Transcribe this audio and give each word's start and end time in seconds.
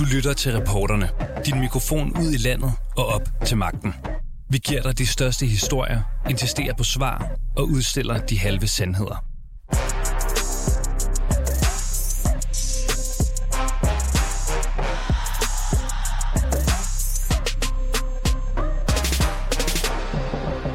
Du 0.00 0.04
lytter 0.04 0.32
til 0.32 0.52
reporterne. 0.52 1.10
Din 1.46 1.60
mikrofon 1.60 2.12
ud 2.20 2.32
i 2.32 2.36
landet 2.36 2.72
og 2.96 3.06
op 3.06 3.22
til 3.46 3.56
magten. 3.56 3.94
Vi 4.50 4.58
giver 4.58 4.82
dig 4.82 4.98
de 4.98 5.06
største 5.06 5.46
historier, 5.46 6.02
insisterer 6.30 6.74
på 6.74 6.84
svar 6.84 7.30
og 7.56 7.68
udstiller 7.68 8.18
de 8.18 8.38
halve 8.38 8.66
sandheder. 8.66 9.24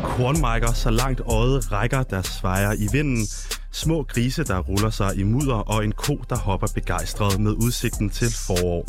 Kornmarker, 0.04 0.74
så 0.74 0.90
langt 0.90 1.22
øjet 1.22 1.72
rækker, 1.72 2.04
der 2.04 2.22
svejer 2.22 2.74
i 2.74 2.88
vinden. 2.92 3.28
Små 3.72 4.04
grise, 4.04 4.44
der 4.44 4.60
ruller 4.60 4.90
sig 4.90 5.16
i 5.16 5.24
mudder, 5.24 5.56
og 5.56 5.84
en 5.84 5.92
ko, 5.92 6.24
der 6.30 6.38
hopper 6.38 6.68
begejstret 6.76 7.40
med 7.40 7.52
udsigten 7.52 8.10
til 8.10 8.28
forår. 8.48 8.86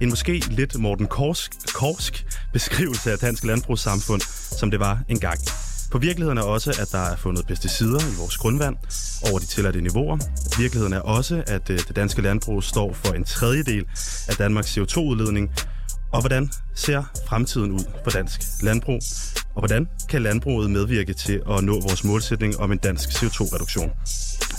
En 0.00 0.08
måske 0.08 0.42
lidt 0.50 0.78
Morten 0.78 1.06
Korsk, 1.06 1.52
Korsk 1.74 2.26
beskrivelse 2.52 3.12
af 3.12 3.18
dansk 3.18 3.44
landbrugssamfund, 3.44 4.20
som 4.58 4.70
det 4.70 4.80
var 4.80 5.00
engang. 5.08 5.38
For 5.92 5.98
virkeligheden 5.98 6.38
er 6.38 6.42
også, 6.42 6.70
at 6.80 6.92
der 6.92 6.98
er 6.98 7.16
fundet 7.16 7.46
pesticider 7.46 8.00
i 8.00 8.14
vores 8.18 8.36
grundvand 8.36 8.76
over 9.30 9.38
de 9.38 9.46
tilladte 9.46 9.80
niveauer. 9.80 10.18
Virkeligheden 10.58 10.92
er 10.92 11.00
også, 11.00 11.42
at 11.46 11.70
øh, 11.70 11.78
det 11.78 11.96
danske 11.96 12.22
landbrug 12.22 12.62
står 12.62 12.92
for 12.92 13.12
en 13.12 13.24
tredjedel 13.24 13.84
af 14.28 14.36
Danmarks 14.36 14.78
CO2-udledning, 14.78 15.50
og 16.14 16.20
hvordan 16.20 16.50
ser 16.74 17.02
fremtiden 17.28 17.72
ud 17.72 17.84
for 18.04 18.10
dansk 18.10 18.40
landbrug? 18.62 19.00
Og 19.54 19.60
hvordan 19.60 19.88
kan 20.10 20.22
landbruget 20.22 20.70
medvirke 20.70 21.12
til 21.14 21.42
at 21.50 21.64
nå 21.64 21.80
vores 21.80 22.04
målsætning 22.04 22.56
om 22.58 22.72
en 22.72 22.78
dansk 22.78 23.08
CO2-reduktion? 23.08 23.92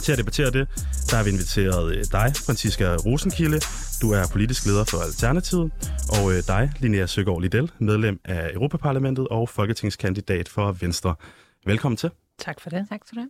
Til 0.04 0.12
at 0.12 0.18
debattere 0.18 0.52
det, 0.52 0.68
der 1.10 1.16
har 1.16 1.24
vi 1.24 1.30
inviteret 1.30 1.96
øh, 1.96 2.04
dig, 2.12 2.34
Franziska 2.46 2.96
Rosenkilde. 2.96 3.60
Du 4.02 4.12
er 4.12 4.24
politisk 4.32 4.66
leder 4.66 4.84
for 4.84 4.98
Alternativet. 4.98 5.72
Og 6.10 6.34
øh, 6.34 6.44
dig, 6.48 6.72
Linnea 6.80 7.06
Søgaard 7.06 7.42
Liddell, 7.42 7.72
medlem 7.80 8.20
af 8.26 8.52
Europaparlamentet 8.54 9.28
og 9.28 9.50
folketingskandidat 9.50 10.50
for 10.50 10.72
Venstre. 10.72 11.16
Velkommen 11.66 11.98
til. 11.98 12.10
Tak 12.40 12.62
for 12.62 12.70
det. 12.70 12.86
Tak 12.90 13.02
for 13.08 13.16
det. 13.16 13.30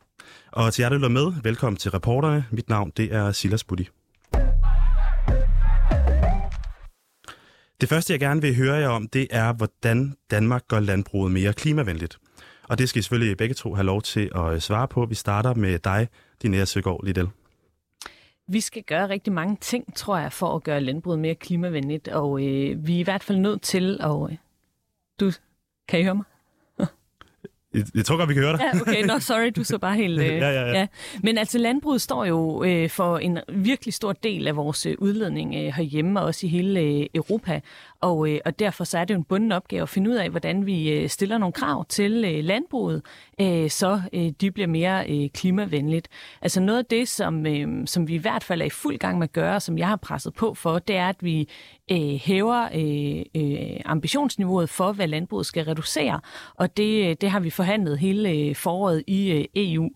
Og 0.52 0.74
til 0.74 0.82
jer, 0.82 0.90
der 0.90 0.96
lytter 0.96 1.10
med, 1.10 1.34
velkommen 1.44 1.78
til 1.78 1.92
reporterne. 1.92 2.46
Mit 2.52 2.70
navn 2.70 2.92
det 2.98 3.14
er 3.14 3.32
Silas 3.32 3.64
Buddy. 3.64 3.86
Det 7.82 7.90
første, 7.90 8.14
jeg 8.14 8.20
gerne 8.20 8.42
vil 8.42 8.56
høre 8.56 8.76
jer 8.76 8.88
om, 8.88 9.08
det 9.08 9.28
er, 9.32 9.54
hvordan 9.54 10.16
Danmark 10.32 10.68
gør 10.68 10.80
landbruget 10.80 11.32
mere 11.32 11.54
klimavenligt. 11.54 12.18
Og 12.64 12.78
det 12.78 12.90
skal 12.90 13.00
I 13.00 13.02
selvfølgelig 13.02 13.38
begge 13.38 13.56
to 13.56 13.74
have 13.74 13.86
lov 13.86 14.02
til 14.02 14.32
at 14.36 14.54
øh, 14.54 14.60
svare 14.60 14.88
på. 14.88 15.06
Vi 15.06 15.16
starter 15.16 15.54
med 15.54 15.80
dig, 15.80 16.08
Linnea 16.42 16.66
Søgaard 16.66 17.06
Liddell. 17.06 17.28
Vi 18.48 18.62
skal 18.62 18.84
gøre 18.84 19.10
rigtig 19.10 19.34
mange 19.34 19.58
ting, 19.62 19.96
tror 19.96 20.18
jeg, 20.18 20.34
for 20.34 20.56
at 20.56 20.64
gøre 20.64 20.82
landbruget 20.82 21.20
mere 21.20 21.36
klimavenligt, 21.36 22.08
og 22.08 22.46
øh, 22.46 22.88
vi 22.88 22.96
er 22.96 23.00
i 23.00 23.04
hvert 23.04 23.24
fald 23.24 23.38
nødt 23.38 23.62
til 23.62 23.98
at... 24.02 24.32
Øh, 24.32 24.38
du, 25.20 25.32
kan 25.88 26.00
I 26.00 26.04
høre 26.04 26.16
mig? 26.16 26.26
Jeg, 27.76 27.86
jeg 27.96 28.06
tror 28.06 28.18
godt, 28.18 28.30
vi 28.30 28.34
kan 28.34 28.44
høre 28.44 28.54
dig. 28.54 28.62
Ja, 28.74 28.82
okay, 28.82 29.04
no, 29.04 29.20
sorry, 29.20 29.52
du 29.56 29.64
så 29.64 29.78
bare 29.78 29.96
helt... 29.96 30.20
Øh, 30.26 30.28
ja, 30.28 30.50
ja, 30.50 30.62
ja. 30.62 30.80
ja. 30.80 30.88
Men 31.24 31.38
altså, 31.38 31.58
landbruget 31.58 32.02
står 32.02 32.26
jo 32.26 32.64
øh, 32.64 32.90
for 32.90 33.18
en 33.18 33.40
virkelig 33.50 33.94
stor 33.94 34.14
del 34.14 34.48
af 34.48 34.56
vores 34.56 34.86
øh, 34.86 34.96
udledning 34.98 35.56
øh, 35.56 35.74
herhjemme, 35.74 36.20
og 36.20 36.26
også 36.26 36.46
i 36.46 36.50
hele 36.50 36.80
øh, 36.80 37.06
Europa. 37.16 37.62
Og, 38.06 38.30
øh, 38.30 38.40
og 38.46 38.60
derfor 38.60 38.84
så 38.84 38.98
er 38.98 39.06
det 39.06 39.14
jo 39.14 39.20
en 39.20 39.24
bunden 39.24 39.52
opgave 39.52 39.82
at 39.82 39.90
finde 39.90 40.10
ud 40.10 40.16
af, 40.16 40.30
hvordan 40.30 40.66
vi 40.66 40.92
øh, 40.92 41.10
stiller 41.10 41.38
nogle 41.38 41.54
krav 41.54 41.86
til 41.86 42.26
øh, 42.26 42.44
landbruget, 42.44 43.02
øh, 43.42 43.70
så 43.70 44.02
øh, 44.14 44.32
de 44.42 44.52
bliver 44.52 44.68
mere 44.68 45.10
øh, 45.10 45.30
klimavenligt. 45.30 46.08
Altså 46.42 46.60
noget 46.62 46.80
af 46.80 46.86
det, 46.86 47.08
som, 47.08 47.46
øh, 47.46 47.88
som 47.88 48.08
vi 48.08 48.14
i 48.14 48.18
hvert 48.18 48.44
fald 48.44 48.62
er 48.62 48.66
i 48.66 48.70
fuld 48.70 48.98
gang 48.98 49.18
med 49.18 49.28
at 49.28 49.34
gøre, 49.34 49.60
som 49.60 49.78
jeg 49.78 49.88
har 49.88 49.96
presset 49.96 50.34
på 50.34 50.54
for, 50.54 50.80
det 50.80 50.96
er, 50.96 51.10
at 51.10 51.24
vi 51.24 51.50
øh, 51.92 52.20
hæver 52.24 52.68
øh, 52.76 53.44
øh, 53.44 53.80
ambitionsniveauet 53.86 54.70
for, 54.70 54.92
hvad 54.92 55.08
landbruget 55.08 55.46
skal 55.46 55.66
reducere. 55.66 56.20
Og 56.56 56.78
det, 56.78 57.10
øh, 57.10 57.16
det 57.22 57.30
har 57.30 57.40
vi 57.40 57.50
forhandlet 57.50 58.00
hele 58.00 58.30
øh, 58.30 58.56
foråret 58.56 59.04
i 59.08 59.32
øh, 59.32 59.46
EU. 59.56 59.90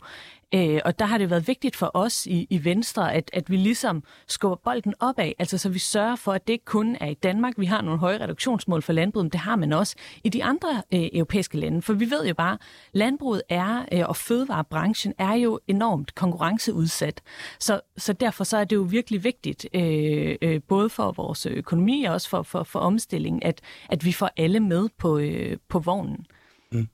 Øh, 0.56 0.80
og 0.86 1.00
der 1.00 1.06
har 1.06 1.18
det 1.18 1.30
været 1.30 1.48
vigtigt 1.48 1.76
for 1.76 1.92
os 1.94 2.26
i, 2.26 2.48
i 2.50 2.66
Venstre, 2.66 3.14
at, 3.14 3.30
at 3.34 3.50
vi 3.50 3.58
ligesom 3.58 4.04
skubber 4.28 4.56
bolden 4.56 4.94
opad, 5.00 5.32
altså 5.40 5.58
så 5.58 5.70
vi 5.70 5.80
sørger 5.80 6.16
for, 6.16 6.34
at 6.34 6.48
det 6.48 6.54
ikke 6.54 6.66
kun 6.66 6.98
er 7.02 7.08
i 7.08 7.14
Danmark, 7.14 7.54
vi 7.58 7.66
har 7.66 7.82
nogle 7.82 8.00
høje 8.00 8.20
reduktionsmål 8.24 8.82
for 8.82 8.94
landbruget, 8.94 9.26
men 9.26 9.32
det 9.32 9.40
har 9.40 9.56
man 9.56 9.74
også 9.74 9.96
i 10.24 10.30
de 10.30 10.44
andre 10.44 10.84
øh, 10.94 11.10
europæiske 11.14 11.58
lande. 11.58 11.82
For 11.82 11.94
vi 11.94 12.10
ved 12.10 12.28
jo 12.28 12.34
bare, 12.34 12.58
landbruget 12.94 13.42
er, 13.50 13.86
øh, 13.92 14.10
og 14.10 14.16
fødevarebranchen 14.16 15.14
er 15.18 15.34
jo 15.34 15.60
enormt 15.68 16.16
konkurrenceudsat. 16.16 17.22
Så, 17.60 17.82
så 17.98 18.14
derfor 18.14 18.44
så 18.44 18.58
er 18.58 18.64
det 18.64 18.76
jo 18.76 18.82
virkelig 18.82 19.24
vigtigt, 19.24 19.68
øh, 19.74 20.36
øh, 20.42 20.62
både 20.68 20.90
for 20.90 21.12
vores 21.12 21.46
økonomi 21.46 22.04
og 22.04 22.14
også 22.14 22.30
for, 22.30 22.44
for, 22.44 22.64
for 22.64 22.80
omstilling, 22.80 23.46
at, 23.46 23.62
at 23.90 24.06
vi 24.06 24.12
får 24.12 24.30
alle 24.38 24.60
med 24.60 24.90
på, 24.98 25.18
øh, 25.18 25.58
på 25.68 25.80
vognen. 25.80 26.26
Mm. 26.72 26.88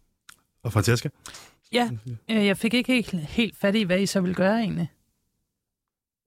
Og 0.63 0.73
Francesca? 0.73 1.09
Ja, 1.75 1.89
øh, 2.31 2.45
jeg 2.45 2.57
fik 2.57 2.73
ikke 2.73 2.93
helt, 2.93 3.13
helt 3.13 3.57
fat 3.57 3.75
i, 3.75 3.83
hvad 3.83 3.99
I 3.99 4.05
så 4.05 4.21
ville 4.21 4.35
gøre 4.35 4.59
egentlig. 4.59 4.91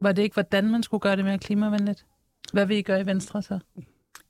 Var 0.00 0.12
det 0.12 0.22
ikke, 0.22 0.34
hvordan 0.34 0.70
man 0.70 0.82
skulle 0.82 1.00
gøre 1.00 1.16
det 1.16 1.24
mere 1.24 1.38
klimavenligt? 1.38 2.06
Hvad 2.52 2.66
vil 2.66 2.76
I 2.76 2.82
gøre 2.82 3.00
i 3.00 3.06
Venstre 3.06 3.42
så? 3.42 3.58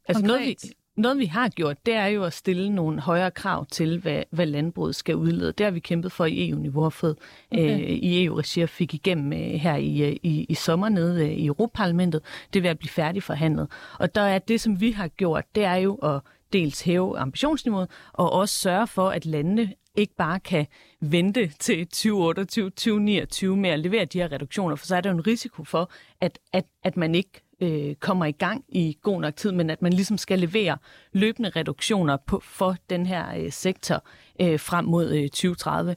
Altså 0.08 0.24
noget 0.24 0.40
vi, 0.40 0.56
noget 0.96 1.18
vi 1.18 1.26
har 1.26 1.48
gjort, 1.48 1.86
det 1.86 1.94
er 1.94 2.06
jo 2.06 2.24
at 2.24 2.32
stille 2.32 2.70
nogle 2.70 3.00
højere 3.00 3.30
krav 3.30 3.66
til, 3.66 3.98
hvad, 3.98 4.22
hvad 4.30 4.46
landbruget 4.46 4.94
skal 4.94 5.16
udlede. 5.16 5.52
Det 5.52 5.64
har 5.64 5.70
vi 5.70 5.80
kæmpet 5.80 6.12
for 6.12 6.24
i 6.24 6.48
EU-niveau 6.48 6.84
og 6.84 6.92
fået 6.92 7.16
okay. 7.52 7.74
øh, 7.74 7.80
i 7.80 8.24
EU-regi 8.24 8.60
og 8.60 8.68
fik 8.68 8.94
igennem 8.94 9.32
øh, 9.32 9.38
her 9.38 9.76
i, 9.76 10.02
øh, 10.02 10.16
i, 10.22 10.46
i 10.48 10.54
sommer 10.54 10.88
nede 10.88 11.26
øh, 11.26 11.32
i 11.32 11.46
Europaparlamentet. 11.46 12.22
Det 12.54 12.62
vil 12.62 12.68
at 12.68 12.78
blive 12.78 12.90
færdigforhandlet. 12.90 13.68
Og 13.98 14.14
der 14.14 14.20
er 14.20 14.38
det, 14.38 14.60
som 14.60 14.80
vi 14.80 14.90
har 14.90 15.08
gjort, 15.08 15.44
det 15.54 15.64
er 15.64 15.76
jo 15.76 15.94
at 15.94 16.20
dels 16.52 16.82
hæve 16.82 17.18
ambitionsniveauet, 17.18 17.90
og 18.12 18.32
også 18.32 18.54
sørge 18.54 18.86
for, 18.86 19.08
at 19.08 19.26
landene 19.26 19.72
ikke 19.98 20.14
bare 20.14 20.40
kan 20.40 20.66
vente 21.00 21.52
til 21.58 21.86
2028, 21.86 22.70
2029 22.70 23.56
med 23.56 23.70
at 23.70 23.78
levere 23.78 24.04
de 24.04 24.18
her 24.18 24.32
reduktioner, 24.32 24.76
for 24.76 24.86
så 24.86 24.96
er 24.96 25.00
der 25.00 25.10
jo 25.10 25.16
en 25.16 25.26
risiko 25.26 25.64
for, 25.64 25.90
at, 26.20 26.38
at, 26.52 26.64
at 26.84 26.96
man 26.96 27.14
ikke 27.14 27.42
øh, 27.60 27.94
kommer 27.94 28.24
i 28.24 28.32
gang 28.32 28.64
i 28.68 28.98
god 29.02 29.20
nok 29.20 29.36
tid, 29.36 29.52
men 29.52 29.70
at 29.70 29.82
man 29.82 29.92
ligesom 29.92 30.18
skal 30.18 30.38
levere 30.38 30.78
løbende 31.12 31.50
reduktioner 31.50 32.16
på, 32.16 32.40
for 32.44 32.76
den 32.90 33.06
her 33.06 33.36
øh, 33.38 33.52
sektor 33.52 34.04
øh, 34.40 34.60
frem 34.60 34.84
mod 34.84 35.10
øh, 35.12 35.28
2030. 35.28 35.96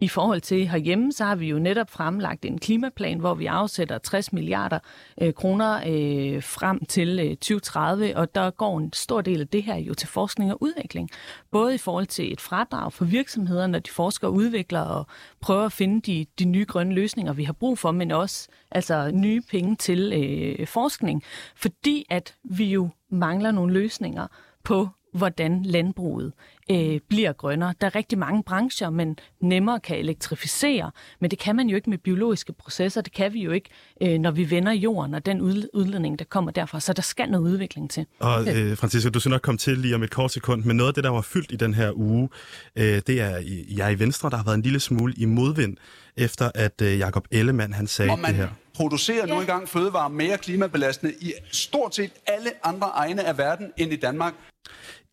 I 0.00 0.08
forhold 0.08 0.40
til 0.40 0.68
herhjemme, 0.68 1.12
så 1.12 1.24
har 1.24 1.34
vi 1.34 1.48
jo 1.48 1.58
netop 1.58 1.90
fremlagt 1.90 2.44
en 2.44 2.58
klimaplan, 2.58 3.18
hvor 3.18 3.34
vi 3.34 3.46
afsætter 3.46 3.98
60 3.98 4.32
milliarder 4.32 4.78
øh, 5.22 5.34
kroner 5.34 5.74
øh, 5.76 6.42
frem 6.42 6.84
til 6.84 7.18
øh, 7.18 7.30
2030, 7.30 8.16
og 8.16 8.34
der 8.34 8.50
går 8.50 8.78
en 8.78 8.92
stor 8.92 9.20
del 9.20 9.40
af 9.40 9.48
det 9.48 9.62
her 9.62 9.76
jo 9.76 9.94
til 9.94 10.08
forskning 10.08 10.52
og 10.52 10.62
udvikling. 10.62 11.10
Både 11.50 11.74
i 11.74 11.78
forhold 11.78 12.06
til 12.06 12.32
et 12.32 12.40
fradrag 12.40 12.92
for 12.92 13.04
virksomheder, 13.04 13.66
når 13.66 13.78
de 13.78 13.90
forsker 13.90 14.28
og 14.28 14.34
udvikler 14.34 14.80
og 14.80 15.06
prøver 15.40 15.64
at 15.64 15.72
finde 15.72 16.00
de, 16.00 16.26
de 16.38 16.44
nye 16.44 16.64
grønne 16.64 16.94
løsninger, 16.94 17.32
vi 17.32 17.44
har 17.44 17.52
brug 17.52 17.78
for, 17.78 17.90
men 17.90 18.10
også 18.10 18.48
altså 18.70 19.10
nye 19.10 19.42
penge 19.50 19.76
til 19.76 20.12
øh, 20.12 20.66
forskning, 20.66 21.22
fordi 21.56 22.06
at 22.10 22.34
vi 22.44 22.64
jo 22.64 22.88
mangler 23.10 23.50
nogle 23.50 23.72
løsninger 23.72 24.26
på 24.64 24.88
hvordan 25.14 25.62
landbruget 25.62 26.32
øh, 26.70 27.00
bliver 27.08 27.32
grønnere. 27.32 27.74
Der 27.80 27.86
er 27.86 27.94
rigtig 27.94 28.18
mange 28.18 28.42
brancher, 28.42 28.90
man 28.90 29.16
nemmere 29.40 29.80
kan 29.80 29.98
elektrificere, 29.98 30.90
men 31.20 31.30
det 31.30 31.38
kan 31.38 31.56
man 31.56 31.68
jo 31.68 31.76
ikke 31.76 31.90
med 31.90 31.98
biologiske 31.98 32.52
processer. 32.52 33.00
Det 33.00 33.12
kan 33.12 33.32
vi 33.32 33.42
jo 33.42 33.50
ikke, 33.50 33.68
øh, 34.02 34.18
når 34.18 34.30
vi 34.30 34.50
vender 34.50 34.72
jorden 34.72 35.14
og 35.14 35.26
den 35.26 35.40
udledning, 35.74 36.18
der 36.18 36.24
kommer 36.24 36.50
derfra. 36.50 36.80
Så 36.80 36.92
der 36.92 37.02
skal 37.02 37.30
noget 37.30 37.44
udvikling 37.44 37.90
til. 37.90 38.06
Og 38.18 38.48
øh, 38.48 38.76
Francisco, 38.76 39.10
du 39.10 39.20
skal 39.20 39.30
nok 39.30 39.42
komme 39.42 39.58
til 39.58 39.78
lige 39.78 39.94
om 39.94 40.02
et 40.02 40.10
kort 40.10 40.32
sekund, 40.32 40.64
men 40.64 40.76
noget 40.76 40.88
af 40.88 40.94
det, 40.94 41.04
der 41.04 41.10
var 41.10 41.20
fyldt 41.20 41.52
i 41.52 41.56
den 41.56 41.74
her 41.74 41.92
uge, 41.98 42.28
øh, 42.76 42.84
det 42.84 43.20
er 43.20 43.42
jeg 43.76 43.92
i 43.92 43.98
Venstre, 43.98 44.30
der 44.30 44.36
har 44.36 44.44
været 44.44 44.56
en 44.56 44.62
lille 44.62 44.80
smule 44.80 45.14
i 45.16 45.24
modvind, 45.24 45.76
efter 46.16 46.50
at 46.54 46.82
øh, 46.82 46.98
Jakob 46.98 47.26
Ellemann 47.30 47.72
han 47.72 47.86
sagde 47.86 48.10
og 48.10 48.18
man 48.18 48.30
det 48.30 48.36
her. 48.36 48.48
producerer 48.74 49.26
nu 49.26 49.40
engang 49.40 49.68
fødevarer 49.68 50.08
mere 50.08 50.38
klimabelastende 50.38 51.14
i 51.20 51.32
stort 51.52 51.94
set 51.94 52.10
alle 52.26 52.50
andre 52.64 52.86
egne 52.86 53.24
af 53.24 53.38
verden 53.38 53.72
end 53.76 53.92
i 53.92 53.96
Danmark. 53.96 54.34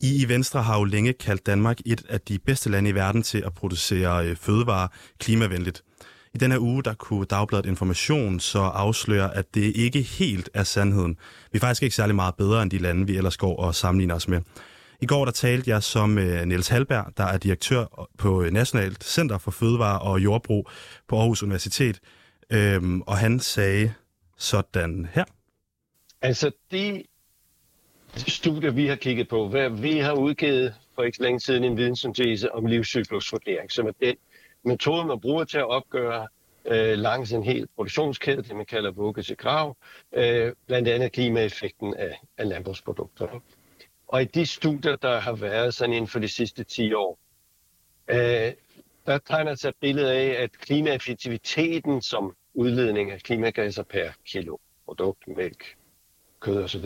I 0.02 0.22
i 0.22 0.30
Venstre 0.30 0.64
har 0.64 0.78
jo 0.78 0.84
længe 0.84 1.14
kaldt 1.14 1.46
Danmark 1.46 1.78
et 1.86 2.06
af 2.10 2.22
de 2.22 2.40
bedste 2.40 2.70
lande 2.70 2.90
i 2.90 2.96
verden 2.96 3.24
til 3.24 3.44
at 3.46 3.54
producere 3.54 4.28
øh, 4.28 4.36
fødevarer 4.36 4.88
klimavenligt. 5.20 5.84
I 6.34 6.38
denne 6.38 6.60
uge 6.60 6.84
der 6.84 6.94
kunne 6.94 7.26
Dagbladet 7.26 7.66
Information 7.66 8.40
så 8.40 8.60
afsløre, 8.60 9.36
at 9.36 9.56
det 9.56 9.76
ikke 9.76 10.02
helt 10.02 10.50
er 10.54 10.64
sandheden. 10.64 11.18
Vi 11.52 11.58
er 11.58 11.60
faktisk 11.60 11.84
ikke 11.84 11.96
særlig 11.96 12.16
meget 12.16 12.36
bedre 12.36 12.64
end 12.64 12.72
de 12.72 12.78
lande, 12.78 13.08
vi 13.08 13.18
ellers 13.18 13.38
går 13.38 13.56
og 13.56 13.76
sammenligner 13.76 14.16
os 14.16 14.28
med. 14.28 14.42
I 15.02 15.06
går 15.06 15.26
der 15.26 15.32
talte 15.32 15.70
jeg 15.70 15.84
som 15.84 16.18
uh, 16.18 16.42
Niels 16.42 16.68
Halberg, 16.68 17.06
der 17.18 17.24
er 17.24 17.38
direktør 17.38 18.10
på 18.18 18.44
øh, 18.44 18.52
Nationalt 18.52 19.04
Center 19.04 19.38
for 19.38 19.52
Fødevare 19.52 20.00
og 20.00 20.20
Jordbrug 20.20 20.70
på 21.08 21.20
Aarhus 21.20 21.44
Universitet. 21.44 22.00
Øhm, 22.50 23.02
og 23.02 23.18
han 23.18 23.40
sagde 23.40 23.94
sådan 24.38 25.08
her. 25.14 25.24
Altså, 26.22 26.52
de 26.72 27.04
studier, 28.18 28.72
vi 28.72 28.88
har 28.88 28.96
kigget 28.96 29.28
på, 29.28 29.48
hvad 29.48 29.70
vi 29.70 29.98
har 29.98 30.14
udgivet 30.14 30.76
for 30.96 31.04
ikke 31.04 31.18
så 31.18 31.24
længe 31.24 31.40
siden 31.40 31.64
en 31.64 31.78
videnssyntese 31.78 32.56
om 32.56 32.66
livscyklusvurdering, 32.66 33.72
som 33.72 33.88
er 33.88 33.92
den 34.02 34.16
metode, 34.64 35.06
man 35.06 35.20
bruger 35.20 35.44
til 35.44 35.58
at 35.58 35.70
opgøre 35.70 36.28
øh, 36.66 36.98
langs 36.98 37.32
en 37.32 37.44
hel 37.44 37.68
produktionskæde, 37.76 38.44
det 38.44 38.56
man 38.56 38.66
kalder 38.66 38.92
vugge 38.92 39.24
til 39.24 39.38
grav, 39.38 39.78
øh, 40.14 40.54
blandt 40.68 40.88
andet 40.88 41.12
klimaeffekten 41.12 41.94
af, 41.94 42.20
af 42.38 42.50
landbrugsprodukter. 42.50 43.42
Og 44.08 44.22
i 44.22 44.26
de 44.26 44.46
studier, 44.46 44.96
der 44.96 45.20
har 45.20 45.34
været 45.34 45.74
sådan 45.74 45.94
inden 45.94 46.08
for 46.08 46.20
de 46.20 46.28
sidste 46.28 46.64
10 46.64 46.94
år, 46.94 47.20
øh, 48.08 48.54
der 49.06 49.18
tegner 49.18 49.56
sig 49.56 49.70
et 49.70 49.76
billede 49.82 50.14
af, 50.14 50.44
at 50.44 50.52
klimaeffektiviteten 50.52 52.02
som 52.02 52.36
udledning 52.54 53.12
af 53.12 53.20
klimagasser 53.20 53.84
per 53.84 54.10
kilo 54.26 54.58
produkt, 54.86 55.28
mælk, 55.28 55.76
kød 56.40 56.64
osv. 56.64 56.86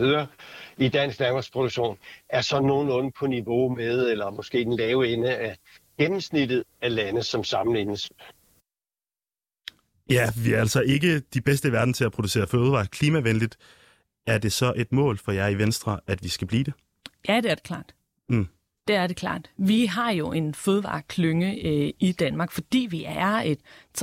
i 0.78 0.88
dansk 0.88 1.20
landbrugsproduktion 1.20 1.98
er 2.28 2.40
så 2.40 2.60
nogenlunde 2.60 3.12
på 3.18 3.26
niveau 3.26 3.74
med, 3.74 4.10
eller 4.10 4.30
måske 4.30 4.64
den 4.64 4.76
lave 4.76 5.08
ende 5.08 5.36
af 5.36 5.56
gennemsnittet 5.98 6.64
af 6.82 6.94
lande, 6.94 7.22
som 7.22 7.44
sammenlignes. 7.44 8.10
Ja, 10.10 10.30
vi 10.44 10.52
er 10.52 10.60
altså 10.60 10.80
ikke 10.80 11.20
de 11.20 11.40
bedste 11.40 11.68
i 11.68 11.72
verden 11.72 11.94
til 11.94 12.04
at 12.04 12.12
producere 12.12 12.46
fødevarer 12.46 12.84
klimavenligt. 12.84 13.56
Er 14.26 14.38
det 14.38 14.52
så 14.52 14.72
et 14.76 14.92
mål 14.92 15.18
for 15.18 15.32
jer 15.32 15.48
i 15.48 15.58
Venstre, 15.58 16.00
at 16.06 16.22
vi 16.22 16.28
skal 16.28 16.46
blive 16.46 16.64
det? 16.64 16.74
Ja, 17.28 17.36
det 17.36 17.50
er 17.50 17.54
det 17.54 17.62
klart. 17.62 17.94
Mm. 18.28 18.48
Det 18.88 18.96
er 18.96 19.06
det 19.06 19.16
klart. 19.16 19.50
Vi 19.56 19.86
har 19.86 20.10
jo 20.10 20.32
en 20.32 20.54
fødevareklynge 20.54 21.66
øh, 21.66 21.92
i 21.98 22.12
Danmark, 22.12 22.50
fordi 22.50 22.88
vi 22.90 23.04
er 23.06 23.42
et, 23.44 23.58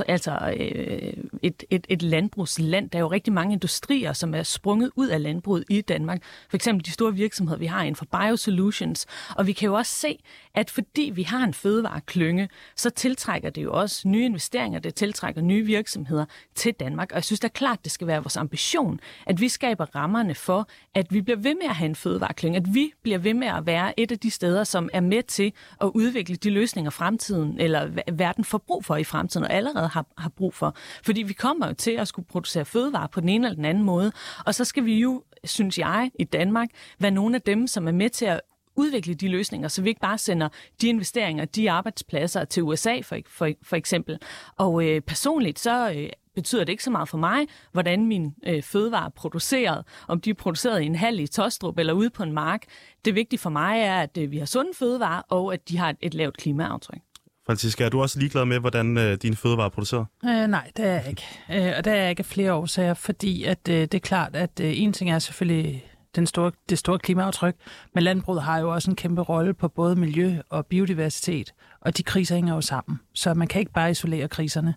altså, 0.08 0.54
øh, 0.60 1.12
et, 1.42 1.64
et, 1.70 1.86
et 1.88 2.02
landbrugsland. 2.02 2.90
Der 2.90 2.98
er 2.98 3.00
jo 3.00 3.10
rigtig 3.10 3.32
mange 3.32 3.52
industrier, 3.52 4.12
som 4.12 4.34
er 4.34 4.42
sprunget 4.42 4.90
ud 4.96 5.08
af 5.08 5.22
landbruget 5.22 5.64
i 5.70 5.80
Danmark. 5.80 6.22
For 6.50 6.56
eksempel 6.56 6.86
de 6.86 6.90
store 6.90 7.14
virksomheder, 7.14 7.58
vi 7.58 7.66
har 7.66 7.82
inden 7.82 7.96
for 7.96 8.04
Biosolutions. 8.04 9.06
Og 9.36 9.46
vi 9.46 9.52
kan 9.52 9.66
jo 9.66 9.74
også 9.74 9.92
se, 9.94 10.18
at 10.54 10.70
fordi 10.70 11.12
vi 11.14 11.22
har 11.22 11.44
en 11.44 11.54
fødevareklynge, 11.54 12.48
så 12.76 12.90
tiltrækker 12.90 13.50
det 13.50 13.62
jo 13.62 13.72
også 13.72 14.08
nye 14.08 14.24
investeringer, 14.24 14.78
det 14.80 14.94
tiltrækker 14.94 15.42
nye 15.42 15.64
virksomheder 15.64 16.24
til 16.54 16.74
Danmark. 16.74 17.10
Og 17.10 17.14
jeg 17.14 17.24
synes 17.24 17.40
da 17.40 17.48
klart, 17.48 17.84
det 17.84 17.92
skal 17.92 18.06
være 18.06 18.22
vores 18.22 18.36
ambition, 18.36 19.00
at 19.26 19.40
vi 19.40 19.48
skaber 19.48 19.84
rammerne 19.94 20.34
for, 20.34 20.68
at 20.94 21.06
vi 21.10 21.20
bliver 21.20 21.38
ved 21.38 21.54
med 21.54 21.68
at 21.68 21.76
have 21.76 21.88
en 21.88 21.96
fødevareklynge, 21.96 22.56
at 22.56 22.74
vi 22.74 22.92
bliver 23.02 23.18
ved 23.18 23.34
med 23.34 23.48
at 23.48 23.66
være 23.66 24.00
et 24.00 24.12
af 24.12 24.18
de 24.18 24.30
steder, 24.30 24.64
som 24.68 24.88
er 24.92 25.00
med 25.00 25.22
til 25.22 25.52
at 25.80 25.90
udvikle 25.94 26.36
de 26.36 26.50
løsninger 26.50 26.90
fremtiden, 26.90 27.60
eller 27.60 27.90
verden 28.12 28.44
får 28.44 28.58
brug 28.58 28.84
for 28.84 28.96
i 28.96 29.04
fremtiden, 29.04 29.46
og 29.46 29.52
allerede 29.52 29.88
har, 29.88 30.06
har 30.18 30.28
brug 30.28 30.54
for. 30.54 30.76
Fordi 31.04 31.22
vi 31.22 31.32
kommer 31.32 31.66
jo 31.66 31.74
til 31.74 31.90
at 31.90 32.08
skulle 32.08 32.28
producere 32.28 32.64
fødevarer 32.64 33.06
på 33.06 33.20
den 33.20 33.28
ene 33.28 33.46
eller 33.46 33.56
den 33.56 33.64
anden 33.64 33.84
måde, 33.84 34.12
og 34.46 34.54
så 34.54 34.64
skal 34.64 34.84
vi 34.84 34.98
jo, 34.98 35.22
synes 35.44 35.78
jeg, 35.78 36.10
i 36.18 36.24
Danmark, 36.24 36.68
være 36.98 37.10
nogle 37.10 37.34
af 37.34 37.42
dem, 37.42 37.66
som 37.66 37.88
er 37.88 37.92
med 37.92 38.10
til 38.10 38.24
at 38.24 38.40
udvikle 38.78 39.14
de 39.14 39.28
løsninger, 39.28 39.68
så 39.68 39.82
vi 39.82 39.88
ikke 39.88 40.00
bare 40.00 40.18
sender 40.18 40.48
de 40.82 40.88
investeringer, 40.88 41.44
de 41.44 41.70
arbejdspladser 41.70 42.44
til 42.44 42.62
USA 42.62 43.00
for, 43.00 43.18
for, 43.28 43.50
for 43.62 43.76
eksempel. 43.76 44.18
Og 44.56 44.84
øh, 44.84 45.00
personligt 45.00 45.58
så 45.58 45.90
øh, 45.90 46.08
betyder 46.38 46.64
det 46.64 46.72
ikke 46.72 46.84
så 46.84 46.90
meget 46.90 47.08
for 47.08 47.18
mig, 47.18 47.46
hvordan 47.72 48.06
min 48.06 48.34
øh, 48.46 48.62
fødevare 48.62 49.04
er 49.04 49.10
produceret, 49.10 49.84
om 50.08 50.20
de 50.20 50.30
er 50.30 50.34
produceret 50.34 50.82
i 50.82 50.86
en 50.86 50.94
hal 50.94 51.20
i 51.20 51.26
Tostrup 51.26 51.78
eller 51.78 51.92
ude 51.92 52.10
på 52.10 52.22
en 52.22 52.32
mark. 52.32 52.62
Det 53.04 53.14
vigtige 53.14 53.38
for 53.38 53.50
mig 53.50 53.80
er, 53.80 54.00
at 54.00 54.18
øh, 54.18 54.30
vi 54.30 54.38
har 54.38 54.46
sunde 54.46 54.70
fødevarer, 54.78 55.22
og 55.28 55.52
at 55.52 55.68
de 55.68 55.78
har 55.78 55.90
et, 55.90 55.96
et 56.00 56.14
lavt 56.14 56.36
klimaaftryk. 56.36 57.00
Franziska, 57.46 57.84
er 57.84 57.88
du 57.88 58.02
også 58.02 58.18
ligeglad 58.18 58.44
med, 58.44 58.58
hvordan 58.58 58.98
øh, 58.98 59.18
dine 59.22 59.36
fødevarer 59.36 59.66
er 59.66 59.70
produceret? 59.70 60.06
Øh, 60.24 60.46
nej, 60.46 60.70
det 60.76 60.84
er 60.84 60.92
jeg 60.92 61.08
ikke. 61.08 61.24
Øh, 61.52 61.72
og 61.78 61.84
det 61.84 61.92
er 61.92 61.96
jeg 61.96 62.10
ikke 62.10 62.20
af 62.20 62.26
flere 62.26 62.52
årsager, 62.52 62.94
fordi 62.94 63.44
at, 63.44 63.68
øh, 63.68 63.80
det 63.80 63.94
er 63.94 63.98
klart, 63.98 64.36
at 64.36 64.60
øh, 64.60 64.80
en 64.80 64.92
ting 64.92 65.10
er 65.10 65.18
selvfølgelig 65.18 65.84
den 66.16 66.26
store, 66.26 66.52
det 66.68 66.78
store 66.78 66.98
klimaaftryk, 66.98 67.54
men 67.94 68.02
landbruget 68.02 68.42
har 68.42 68.58
jo 68.58 68.74
også 68.74 68.90
en 68.90 68.96
kæmpe 68.96 69.22
rolle 69.22 69.54
på 69.54 69.68
både 69.68 69.96
miljø 69.96 70.36
og 70.50 70.66
biodiversitet, 70.66 71.54
og 71.80 71.96
de 71.96 72.02
kriser 72.02 72.34
hænger 72.34 72.54
jo 72.54 72.60
sammen, 72.60 73.00
så 73.14 73.34
man 73.34 73.48
kan 73.48 73.60
ikke 73.60 73.72
bare 73.72 73.90
isolere 73.90 74.28
kriserne. 74.28 74.74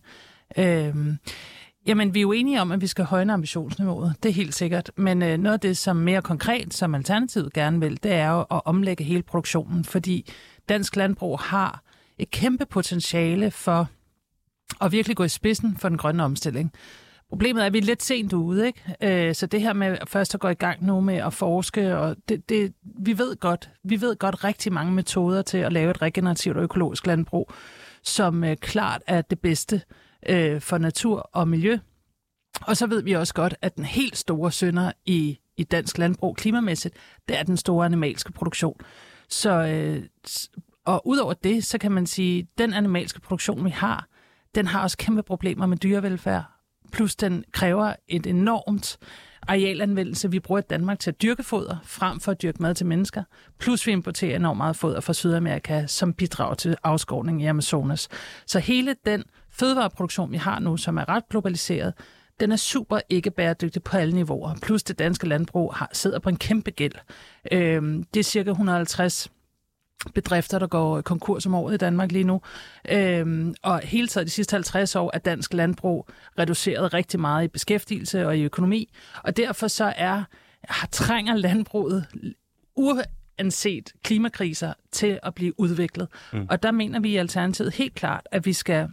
Øhm, 0.57 1.17
Jamen, 1.87 2.13
vi 2.13 2.19
er 2.19 2.21
jo 2.21 2.31
enige 2.31 2.61
om, 2.61 2.71
at 2.71 2.81
vi 2.81 2.87
skal 2.87 3.05
højne 3.05 3.33
ambitionsniveauet. 3.33 4.15
Det 4.23 4.29
er 4.29 4.33
helt 4.33 4.55
sikkert. 4.55 4.91
Men 4.95 5.21
øh, 5.21 5.37
noget 5.37 5.53
af 5.53 5.59
det, 5.59 5.77
som 5.77 5.95
mere 5.95 6.21
konkret, 6.21 6.73
som 6.73 6.95
Alternativet 6.95 7.53
gerne 7.53 7.79
vil, 7.79 8.03
det 8.03 8.11
er 8.11 8.29
jo 8.29 8.39
at 8.41 8.61
omlægge 8.65 9.03
hele 9.03 9.23
produktionen, 9.23 9.83
fordi 9.83 10.31
dansk 10.69 10.95
landbrug 10.95 11.39
har 11.39 11.83
et 12.17 12.31
kæmpe 12.31 12.65
potentiale 12.65 13.51
for 13.51 13.89
at 14.81 14.91
virkelig 14.91 15.17
gå 15.17 15.23
i 15.23 15.29
spidsen 15.29 15.77
for 15.77 15.89
den 15.89 15.97
grønne 15.97 16.23
omstilling. 16.23 16.71
Problemet 17.29 17.61
er, 17.61 17.65
at 17.65 17.73
vi 17.73 17.77
er 17.77 17.81
lidt 17.81 18.03
sent 18.03 18.33
ude, 18.33 18.67
ikke? 18.67 18.95
Øh, 19.01 19.35
så 19.35 19.45
det 19.45 19.61
her 19.61 19.73
med 19.73 19.97
først 20.07 20.33
at 20.33 20.39
gå 20.39 20.47
i 20.47 20.53
gang 20.53 20.85
nu 20.85 21.01
med 21.01 21.15
at 21.15 21.33
forske, 21.33 21.97
og 21.97 22.15
det, 22.29 22.49
det, 22.49 22.73
vi 22.99 23.17
ved 23.17 23.35
godt, 23.35 23.69
vi 23.83 24.01
ved 24.01 24.15
godt 24.15 24.43
rigtig 24.43 24.73
mange 24.73 24.91
metoder 24.91 25.41
til 25.41 25.57
at 25.57 25.73
lave 25.73 25.91
et 25.91 26.01
regenerativt 26.01 26.57
og 26.57 26.63
økologisk 26.63 27.07
landbrug, 27.07 27.51
som 28.03 28.43
øh, 28.43 28.57
klart 28.57 29.01
er 29.07 29.21
det 29.21 29.39
bedste 29.39 29.81
øh, 30.29 30.61
for 30.61 30.77
natur 30.77 31.29
og 31.33 31.47
miljø. 31.47 31.77
Og 32.61 32.77
så 32.77 32.87
ved 32.87 33.03
vi 33.03 33.11
også 33.11 33.33
godt, 33.33 33.55
at 33.61 33.75
den 33.75 33.85
helt 33.85 34.17
store 34.17 34.51
sønder 34.51 34.91
i, 35.05 35.39
i 35.57 35.63
dansk 35.63 35.97
landbrug 35.97 36.35
klimamæssigt, 36.35 36.95
det 37.27 37.39
er 37.39 37.43
den 37.43 37.57
store 37.57 37.85
animalske 37.85 38.31
produktion. 38.31 38.75
Så 39.29 39.51
øh, 39.51 40.03
og 40.85 41.07
udover 41.07 41.33
det, 41.33 41.63
så 41.65 41.77
kan 41.77 41.91
man 41.91 42.07
sige, 42.07 42.39
at 42.39 42.45
den 42.57 42.73
animalske 42.73 43.21
produktion, 43.21 43.65
vi 43.65 43.69
har, 43.69 44.07
den 44.55 44.67
har 44.67 44.83
også 44.83 44.97
kæmpe 44.97 45.23
problemer 45.23 45.65
med 45.65 45.77
dyrevelfærd. 45.77 46.43
Plus 46.91 47.15
den 47.15 47.43
kræver 47.51 47.93
et 48.07 48.27
enormt 48.27 48.97
arealanvendelse. 49.47 50.31
Vi 50.31 50.39
bruger 50.39 50.59
i 50.61 50.65
Danmark 50.69 50.99
til 50.99 51.11
at 51.11 51.21
dyrke 51.21 51.43
foder, 51.43 51.77
frem 51.83 52.19
for 52.19 52.31
at 52.31 52.41
dyrke 52.41 52.61
mad 52.61 52.75
til 52.75 52.85
mennesker. 52.85 53.23
Plus 53.59 53.87
vi 53.87 53.91
importerer 53.91 54.35
enormt 54.35 54.57
meget 54.57 54.75
foder 54.75 55.01
fra 55.01 55.13
Sydamerika, 55.13 55.87
som 55.87 56.13
bidrager 56.13 56.53
til 56.53 56.77
afskovning 56.83 57.41
i 57.41 57.45
Amazonas. 57.45 58.07
Så 58.45 58.59
hele 58.59 58.95
den 59.05 59.23
fødevareproduktion, 59.61 60.31
vi 60.31 60.37
har 60.37 60.59
nu, 60.59 60.77
som 60.77 60.97
er 60.97 61.09
ret 61.09 61.29
globaliseret, 61.29 61.93
den 62.39 62.51
er 62.51 62.55
super 62.55 62.99
ikke 63.09 63.31
bæredygtig 63.31 63.83
på 63.83 63.97
alle 63.97 64.13
niveauer. 64.13 64.55
Plus 64.61 64.83
det 64.83 64.99
danske 64.99 65.27
landbrug 65.27 65.75
har, 65.75 65.89
sidder 65.93 66.19
på 66.19 66.29
en 66.29 66.37
kæmpe 66.37 66.71
gæld. 66.71 66.93
Øhm, 67.51 68.03
det 68.03 68.19
er 68.19 68.23
cirka 68.23 68.49
150 68.49 69.31
bedrifter, 70.13 70.59
der 70.59 70.67
går 70.67 71.01
konkurs 71.01 71.45
om 71.45 71.53
året 71.53 71.73
i 71.73 71.77
Danmark 71.77 72.11
lige 72.11 72.23
nu. 72.23 72.41
Øhm, 72.89 73.55
og 73.63 73.79
hele 73.79 74.07
tiden 74.07 74.27
de 74.27 74.31
sidste 74.31 74.53
50 74.53 74.95
år 74.95 75.11
er 75.13 75.19
dansk 75.19 75.53
landbrug 75.53 76.09
reduceret 76.39 76.93
rigtig 76.93 77.19
meget 77.19 77.43
i 77.43 77.47
beskæftigelse 77.47 78.27
og 78.27 78.37
i 78.37 78.43
økonomi. 78.43 78.93
Og 79.23 79.37
derfor 79.37 79.67
så 79.67 79.93
er 79.97 80.23
trænger 80.91 81.35
landbruget 81.35 82.05
uanset 82.75 83.93
klimakriser 84.03 84.73
til 84.91 85.19
at 85.23 85.35
blive 85.35 85.59
udviklet. 85.59 86.07
Mm. 86.33 86.45
Og 86.49 86.63
der 86.63 86.71
mener 86.71 86.99
vi 86.99 87.09
i 87.09 87.17
Alternativet 87.17 87.73
helt 87.73 87.95
klart, 87.95 88.27
at 88.31 88.45
vi 88.45 88.53
skal 88.53 88.89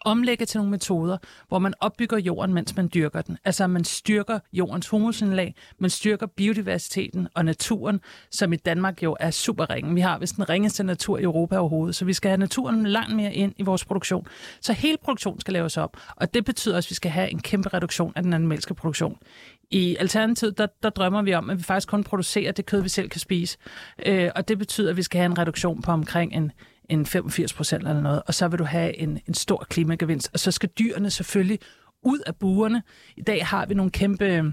omlægge 0.00 0.46
til 0.46 0.58
nogle 0.58 0.70
metoder, 0.70 1.18
hvor 1.48 1.58
man 1.58 1.74
opbygger 1.80 2.18
jorden, 2.18 2.54
mens 2.54 2.76
man 2.76 2.90
dyrker 2.94 3.22
den. 3.22 3.38
Altså 3.44 3.66
man 3.66 3.84
styrker 3.84 4.38
jordens 4.52 4.88
humusindlag, 4.88 5.54
man 5.78 5.90
styrker 5.90 6.26
biodiversiteten 6.26 7.28
og 7.34 7.44
naturen, 7.44 8.00
som 8.30 8.52
i 8.52 8.56
Danmark 8.56 9.02
jo 9.02 9.16
er 9.20 9.30
super 9.30 9.70
ringen. 9.70 9.96
Vi 9.96 10.00
har 10.00 10.18
vist 10.18 10.36
den 10.36 10.48
ringeste 10.48 10.84
natur 10.84 11.18
i 11.18 11.22
Europa 11.22 11.56
overhovedet, 11.56 11.94
så 11.94 12.04
vi 12.04 12.12
skal 12.12 12.28
have 12.28 12.38
naturen 12.38 12.86
langt 12.86 13.16
mere 13.16 13.34
ind 13.34 13.52
i 13.56 13.62
vores 13.62 13.84
produktion. 13.84 14.26
Så 14.60 14.72
hele 14.72 14.98
produktionen 15.04 15.40
skal 15.40 15.52
laves 15.52 15.76
op, 15.76 15.96
og 16.16 16.34
det 16.34 16.44
betyder 16.44 16.76
også, 16.76 16.86
at 16.86 16.90
vi 16.90 16.94
skal 16.94 17.10
have 17.10 17.30
en 17.30 17.38
kæmpe 17.38 17.68
reduktion 17.68 18.12
af 18.16 18.22
den 18.22 18.32
animalske 18.32 18.74
produktion. 18.74 19.18
I 19.70 19.96
Alternativet, 20.00 20.58
der, 20.58 20.66
der 20.82 20.90
drømmer 20.90 21.22
vi 21.22 21.34
om, 21.34 21.50
at 21.50 21.58
vi 21.58 21.62
faktisk 21.62 21.88
kun 21.88 22.04
producerer 22.04 22.52
det 22.52 22.66
kød, 22.66 22.82
vi 22.82 22.88
selv 22.88 23.08
kan 23.08 23.20
spise. 23.20 23.58
Øh, 24.06 24.30
og 24.36 24.48
det 24.48 24.58
betyder, 24.58 24.90
at 24.90 24.96
vi 24.96 25.02
skal 25.02 25.18
have 25.18 25.26
en 25.26 25.38
reduktion 25.38 25.82
på 25.82 25.92
omkring 25.92 26.32
en 26.32 26.52
en 26.90 27.06
85 27.06 27.52
procent 27.52 27.88
eller 27.88 28.02
noget, 28.02 28.22
og 28.26 28.34
så 28.34 28.48
vil 28.48 28.58
du 28.58 28.64
have 28.64 28.96
en, 28.96 29.20
en 29.28 29.34
stor 29.34 29.66
klimagevinst. 29.70 30.30
Og 30.32 30.40
så 30.40 30.50
skal 30.50 30.68
dyrene 30.68 31.10
selvfølgelig 31.10 31.58
ud 32.02 32.18
af 32.26 32.36
buerne. 32.36 32.82
I 33.16 33.22
dag 33.22 33.46
har 33.46 33.66
vi 33.66 33.74
nogle 33.74 33.90
kæmpe 33.90 34.24
øh, 34.24 34.44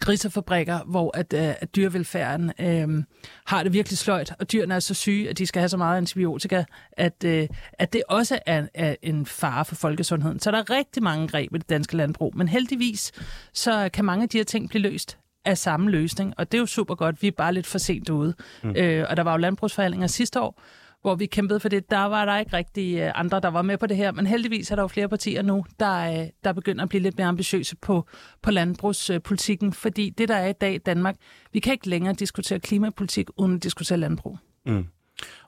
grisefabrikker, 0.00 0.78
hvor 0.86 1.16
at, 1.16 1.32
øh, 1.32 1.54
at 1.60 1.76
dyrevelfærden 1.76 2.52
øh, 2.58 3.04
har 3.46 3.62
det 3.62 3.72
virkelig 3.72 3.98
sløjt, 3.98 4.32
og 4.38 4.52
dyrene 4.52 4.74
er 4.74 4.80
så 4.80 4.94
syge, 4.94 5.28
at 5.28 5.38
de 5.38 5.46
skal 5.46 5.60
have 5.60 5.68
så 5.68 5.76
meget 5.76 5.96
antibiotika, 5.96 6.64
at, 6.92 7.24
øh, 7.24 7.48
at 7.72 7.92
det 7.92 8.02
også 8.08 8.38
er, 8.46 8.66
er 8.74 8.96
en 9.02 9.26
fare 9.26 9.64
for 9.64 9.74
folkesundheden. 9.74 10.40
Så 10.40 10.50
der 10.50 10.58
er 10.58 10.70
rigtig 10.70 11.02
mange 11.02 11.28
greb 11.28 11.54
i 11.54 11.58
det 11.58 11.68
danske 11.68 11.96
landbrug, 11.96 12.36
men 12.36 12.48
heldigvis 12.48 13.12
så 13.52 13.88
kan 13.92 14.04
mange 14.04 14.22
af 14.22 14.28
de 14.28 14.36
her 14.38 14.44
ting 14.44 14.68
blive 14.68 14.82
løst 14.82 15.18
af 15.44 15.58
samme 15.58 15.90
løsning, 15.90 16.34
og 16.38 16.52
det 16.52 16.58
er 16.58 16.60
jo 16.60 16.66
super 16.66 16.94
godt. 16.94 17.22
Vi 17.22 17.26
er 17.26 17.32
bare 17.32 17.54
lidt 17.54 17.66
for 17.66 17.78
sent 17.78 18.10
ude. 18.10 18.34
Mm. 18.62 18.76
Øh, 18.76 19.06
og 19.10 19.16
der 19.16 19.22
var 19.22 19.32
jo 19.32 19.38
landbrugsforhandlinger 19.38 20.06
sidste 20.06 20.40
år, 20.40 20.62
hvor 21.02 21.14
vi 21.14 21.26
kæmpede 21.26 21.60
for 21.60 21.68
det. 21.68 21.90
Der 21.90 22.04
var 22.04 22.24
der 22.24 22.38
ikke 22.38 22.56
rigtig 22.56 22.98
øh, 22.98 23.12
andre, 23.14 23.40
der 23.40 23.48
var 23.48 23.62
med 23.62 23.78
på 23.78 23.86
det 23.86 23.96
her, 23.96 24.12
men 24.12 24.26
heldigvis 24.26 24.70
er 24.70 24.76
der 24.76 24.82
jo 24.82 24.88
flere 24.88 25.08
partier 25.08 25.42
nu, 25.42 25.64
der, 25.80 26.20
øh, 26.20 26.28
der 26.44 26.52
begynder 26.52 26.82
at 26.82 26.88
blive 26.88 27.02
lidt 27.02 27.18
mere 27.18 27.28
ambitiøse 27.28 27.76
på, 27.76 28.06
på 28.42 28.50
landbrugspolitikken, 28.50 29.72
fordi 29.72 30.10
det, 30.10 30.28
der 30.28 30.36
er 30.36 30.48
i 30.48 30.52
dag 30.52 30.74
i 30.74 30.78
Danmark, 30.78 31.16
vi 31.52 31.60
kan 31.60 31.72
ikke 31.72 31.88
længere 31.88 32.14
diskutere 32.14 32.60
klimapolitik 32.60 33.28
uden 33.36 33.54
at 33.54 33.62
diskutere 33.62 33.98
landbrug. 33.98 34.38
Mm. 34.66 34.86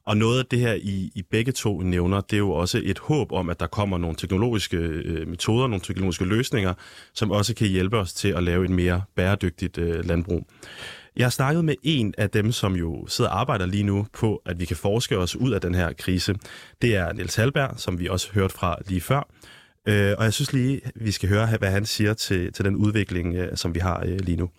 Og 0.04 0.16
noget 0.16 0.38
af 0.38 0.46
det 0.46 0.58
her, 0.58 0.72
I, 0.72 1.12
I 1.14 1.22
begge 1.30 1.52
to 1.52 1.80
nævner, 1.80 2.20
det 2.20 2.36
er 2.36 2.38
jo 2.38 2.50
også 2.50 2.80
et 2.84 2.98
håb 2.98 3.32
om, 3.32 3.50
at 3.50 3.60
der 3.60 3.66
kommer 3.66 3.98
nogle 3.98 4.16
teknologiske 4.16 4.76
øh, 4.76 5.28
metoder, 5.28 5.66
nogle 5.66 5.80
teknologiske 5.80 6.24
løsninger, 6.24 6.74
som 7.14 7.30
også 7.30 7.54
kan 7.54 7.68
hjælpe 7.68 7.98
os 7.98 8.12
til 8.12 8.28
at 8.28 8.42
lave 8.42 8.64
et 8.64 8.70
mere 8.70 9.02
bæredygtigt 9.16 9.78
øh, 9.78 10.04
landbrug. 10.04 10.46
Jeg 11.16 11.24
har 11.24 11.30
snakket 11.30 11.64
med 11.64 11.74
en 11.82 12.14
af 12.18 12.30
dem, 12.30 12.52
som 12.52 12.76
jo 12.76 13.06
sidder 13.06 13.30
og 13.30 13.40
arbejder 13.40 13.66
lige 13.66 13.82
nu 13.82 14.06
på, 14.12 14.42
at 14.46 14.60
vi 14.60 14.64
kan 14.64 14.76
forske 14.76 15.18
os 15.18 15.36
ud 15.36 15.52
af 15.52 15.60
den 15.60 15.74
her 15.74 15.92
krise. 15.92 16.34
Det 16.82 16.96
er 16.96 17.12
Niels 17.12 17.34
Halberg, 17.34 17.80
som 17.80 17.98
vi 17.98 18.08
også 18.08 18.32
hørte 18.32 18.54
fra 18.54 18.76
lige 18.86 19.00
før. 19.00 19.28
Øh, 19.88 20.14
og 20.18 20.24
jeg 20.24 20.32
synes 20.32 20.52
lige, 20.52 20.80
vi 20.94 21.10
skal 21.10 21.28
høre, 21.28 21.56
hvad 21.58 21.70
han 21.70 21.86
siger 21.86 22.14
til, 22.14 22.52
til 22.52 22.64
den 22.64 22.76
udvikling, 22.76 23.36
øh, 23.36 23.56
som 23.56 23.74
vi 23.74 23.80
har 23.80 24.00
øh, 24.06 24.20
lige 24.20 24.36
nu. 24.36 24.50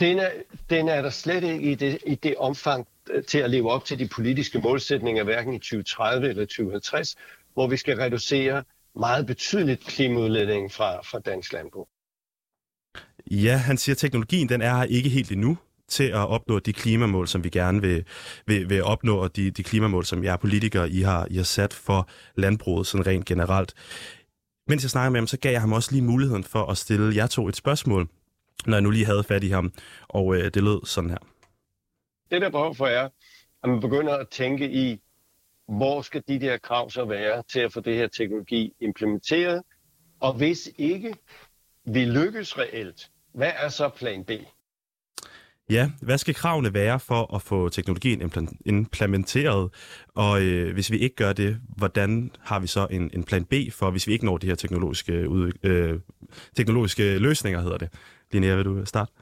Den 0.00 0.18
er, 0.18 0.30
den 0.70 0.88
er 0.88 1.02
der 1.02 1.10
slet 1.10 1.44
ikke 1.44 1.70
i 1.70 1.74
det, 1.74 1.98
i 2.06 2.14
det 2.14 2.34
omfang 2.36 2.88
øh, 3.10 3.24
til 3.24 3.38
at 3.38 3.50
leve 3.50 3.70
op 3.70 3.84
til 3.84 3.98
de 3.98 4.08
politiske 4.08 4.58
målsætninger, 4.58 5.24
hverken 5.24 5.54
i 5.54 5.58
2030 5.58 6.28
eller 6.28 6.44
2050, 6.44 7.16
hvor 7.54 7.66
vi 7.66 7.76
skal 7.76 7.96
reducere 7.96 8.64
meget 8.94 9.26
betydeligt 9.26 9.84
klimaudledningen 9.84 10.70
fra, 10.70 11.02
fra 11.02 11.18
dansk 11.18 11.52
landbrug. 11.52 11.88
Ja, 13.30 13.56
han 13.56 13.76
siger, 13.76 13.94
at 13.94 13.98
teknologien 13.98 14.48
den 14.48 14.62
er 14.62 14.76
her 14.76 14.84
ikke 14.84 15.08
helt 15.08 15.32
endnu 15.32 15.58
til 15.88 16.04
at 16.04 16.28
opnå 16.28 16.58
de 16.58 16.72
klimamål, 16.72 17.28
som 17.28 17.44
vi 17.44 17.48
gerne 17.48 17.80
vil, 17.80 18.04
vil, 18.46 18.70
vil 18.70 18.84
opnå, 18.84 19.16
og 19.16 19.36
de, 19.36 19.50
de 19.50 19.62
klimamål, 19.62 20.04
som 20.04 20.24
jeg 20.24 20.40
politikere 20.40 20.90
I 20.90 21.00
har, 21.00 21.26
I 21.30 21.36
har 21.36 21.44
sat 21.44 21.72
for 21.72 22.08
landbruget 22.36 22.86
sådan 22.86 23.06
rent 23.06 23.26
generelt. 23.26 23.74
Mens 24.68 24.82
jeg 24.82 24.90
snakker 24.90 25.10
med 25.10 25.20
ham, 25.20 25.26
så 25.26 25.38
gav 25.38 25.52
jeg 25.52 25.60
ham 25.60 25.72
også 25.72 25.92
lige 25.92 26.02
muligheden 26.02 26.44
for 26.44 26.66
at 26.66 26.76
stille 26.76 27.16
jer 27.16 27.26
to 27.26 27.48
et 27.48 27.56
spørgsmål, 27.56 28.08
når 28.66 28.76
jeg 28.76 28.82
nu 28.82 28.90
lige 28.90 29.06
havde 29.06 29.24
fat 29.24 29.44
i 29.44 29.48
ham, 29.48 29.72
og 30.08 30.36
øh, 30.36 30.44
det 30.44 30.62
lød 30.62 30.86
sådan 30.86 31.10
her. 31.10 31.18
Det 32.30 32.42
der 32.42 32.50
behov 32.50 32.74
for 32.74 32.86
er, 32.86 33.08
at 33.62 33.70
man 33.70 33.80
begynder 33.80 34.14
at 34.16 34.28
tænke 34.28 34.70
i, 34.70 35.00
hvor 35.68 36.02
skal 36.02 36.22
de 36.28 36.40
der 36.40 36.58
krav 36.58 36.90
så 36.90 37.04
være 37.04 37.42
til 37.52 37.60
at 37.60 37.72
få 37.72 37.80
det 37.80 37.96
her 37.96 38.08
teknologi 38.08 38.72
implementeret, 38.80 39.62
og 40.20 40.32
hvis 40.32 40.70
ikke 40.78 41.14
vi 41.84 42.04
lykkes 42.04 42.58
reelt, 42.58 43.10
hvad 43.34 43.50
er 43.56 43.68
så 43.68 43.88
plan 43.88 44.24
B? 44.24 44.30
Ja, 45.70 45.90
hvad 46.00 46.18
skal 46.18 46.34
kravene 46.34 46.74
være 46.74 47.00
for 47.00 47.34
at 47.34 47.42
få 47.42 47.68
teknologien 47.68 48.32
implementeret? 48.66 49.70
Og 50.14 50.42
øh, 50.42 50.72
hvis 50.72 50.90
vi 50.90 50.98
ikke 50.98 51.16
gør 51.16 51.32
det, 51.32 51.60
hvordan 51.76 52.30
har 52.40 52.58
vi 52.58 52.66
så 52.66 52.86
en, 52.90 53.10
en 53.14 53.24
plan 53.24 53.44
B 53.44 53.54
for, 53.72 53.90
hvis 53.90 54.06
vi 54.06 54.12
ikke 54.12 54.24
når 54.24 54.38
de 54.38 54.46
her 54.46 54.54
teknologiske, 54.54 55.28
ud, 55.28 55.52
øh, 55.62 56.00
teknologiske 56.56 57.18
løsninger, 57.18 57.60
hedder 57.60 57.78
det? 57.78 57.88
Linnea, 58.32 58.54
vil 58.54 58.64
du 58.64 58.84
starte? 58.84 59.12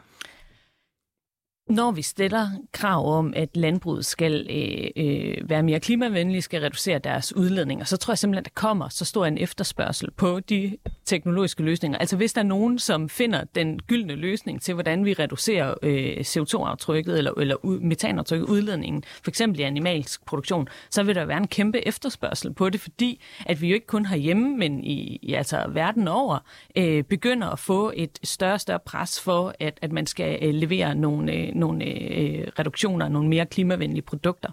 Når 1.68 1.90
vi 1.90 2.02
stiller 2.02 2.48
krav 2.72 3.18
om, 3.18 3.32
at 3.36 3.56
landbruget 3.56 4.04
skal 4.04 4.46
øh, 4.50 5.04
øh, 5.04 5.50
være 5.50 5.62
mere 5.62 5.80
klimavenlige, 5.80 6.42
skal 6.42 6.60
reducere 6.60 6.98
deres 6.98 7.36
udledninger, 7.36 7.84
så 7.84 7.96
tror 7.96 8.12
jeg 8.12 8.18
simpelthen, 8.18 8.38
at 8.38 8.44
der 8.44 8.60
kommer 8.60 8.88
så 8.88 9.04
stor 9.04 9.26
en 9.26 9.38
efterspørgsel 9.38 10.10
på 10.10 10.40
de 10.40 10.76
teknologiske 11.04 11.62
løsninger. 11.62 11.98
Altså 11.98 12.16
hvis 12.16 12.32
der 12.32 12.40
er 12.40 12.44
nogen, 12.44 12.78
som 12.78 13.08
finder 13.08 13.44
den 13.54 13.78
gyldne 13.78 14.14
løsning 14.14 14.62
til, 14.62 14.74
hvordan 14.74 15.04
vi 15.04 15.12
reducerer 15.12 15.74
øh, 15.82 16.16
CO2-aftrykket 16.16 17.18
eller, 17.18 17.32
eller 17.32 17.56
metanaftrykket, 17.80 18.46
udledningen, 18.46 19.04
for 19.22 19.30
eksempel 19.30 19.60
i 19.60 19.62
animalsk 19.62 20.26
produktion, 20.26 20.68
så 20.90 21.02
vil 21.02 21.14
der 21.14 21.24
være 21.24 21.38
en 21.38 21.48
kæmpe 21.48 21.88
efterspørgsel 21.88 22.54
på 22.54 22.70
det, 22.70 22.80
fordi 22.80 23.22
at 23.46 23.60
vi 23.60 23.68
jo 23.68 23.74
ikke 23.74 23.86
kun 23.86 24.06
herhjemme, 24.06 24.56
men 24.56 24.84
i, 24.84 25.18
i 25.22 25.34
altså 25.34 25.64
verden 25.68 26.08
over, 26.08 26.38
øh, 26.76 27.04
begynder 27.04 27.48
at 27.48 27.58
få 27.58 27.92
et 27.96 28.18
større 28.24 28.54
og 28.54 28.60
større 28.60 28.80
pres 28.86 29.20
for, 29.20 29.54
at, 29.60 29.78
at 29.82 29.92
man 29.92 30.06
skal 30.06 30.38
øh, 30.42 30.54
levere 30.54 30.94
nogle 30.94 31.32
øh, 31.32 31.55
nogle 31.56 31.84
øh, 31.84 32.46
reduktioner, 32.58 33.08
nogle 33.08 33.28
mere 33.28 33.46
klimavenlige 33.46 34.02
produkter. 34.02 34.50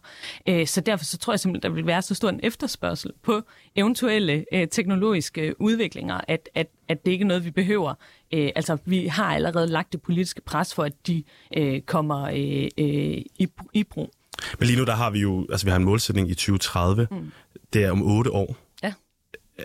Øh, 0.49 0.67
så 0.67 0.81
derfor 0.81 1.05
så 1.05 1.17
tror 1.17 1.33
jeg 1.33 1.39
simpelthen, 1.39 1.71
der 1.71 1.75
vil 1.75 1.85
være 1.85 2.01
så 2.01 2.15
stor 2.15 2.29
en 2.29 2.39
efterspørgsel 2.43 3.11
på 3.23 3.41
eventuelle 3.75 4.45
øh, 4.53 4.67
teknologiske 4.67 5.61
udviklinger, 5.61 6.21
at, 6.27 6.49
at, 6.55 6.67
at 6.87 7.05
det 7.05 7.11
ikke 7.11 7.23
er 7.23 7.27
noget, 7.27 7.45
vi 7.45 7.51
behøver. 7.51 7.93
Øh, 8.33 8.51
altså, 8.55 8.77
vi 8.85 9.07
har 9.07 9.35
allerede 9.35 9.67
lagt 9.67 9.93
det 9.93 10.01
politiske 10.01 10.41
pres 10.41 10.73
for, 10.73 10.83
at 10.83 11.07
de 11.07 11.23
øh, 11.57 11.81
kommer 11.81 12.23
øh, 12.23 12.67
øh, 12.77 13.21
i, 13.39 13.47
i 13.73 13.83
brug. 13.83 14.13
Men 14.59 14.67
lige 14.67 14.79
nu, 14.79 14.85
der 14.85 14.95
har 14.95 15.09
vi 15.09 15.19
jo, 15.19 15.47
altså 15.51 15.65
vi 15.65 15.69
har 15.69 15.77
en 15.77 15.83
målsætning 15.83 16.29
i 16.29 16.33
2030. 16.33 17.07
Mm. 17.11 17.31
Det 17.73 17.83
er 17.83 17.91
om 17.91 18.01
otte 18.01 18.31
år. 18.31 18.55
Ja. 18.83 18.93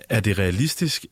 Er 0.09 0.21
det 0.21 0.39
realistisk, 0.39 1.07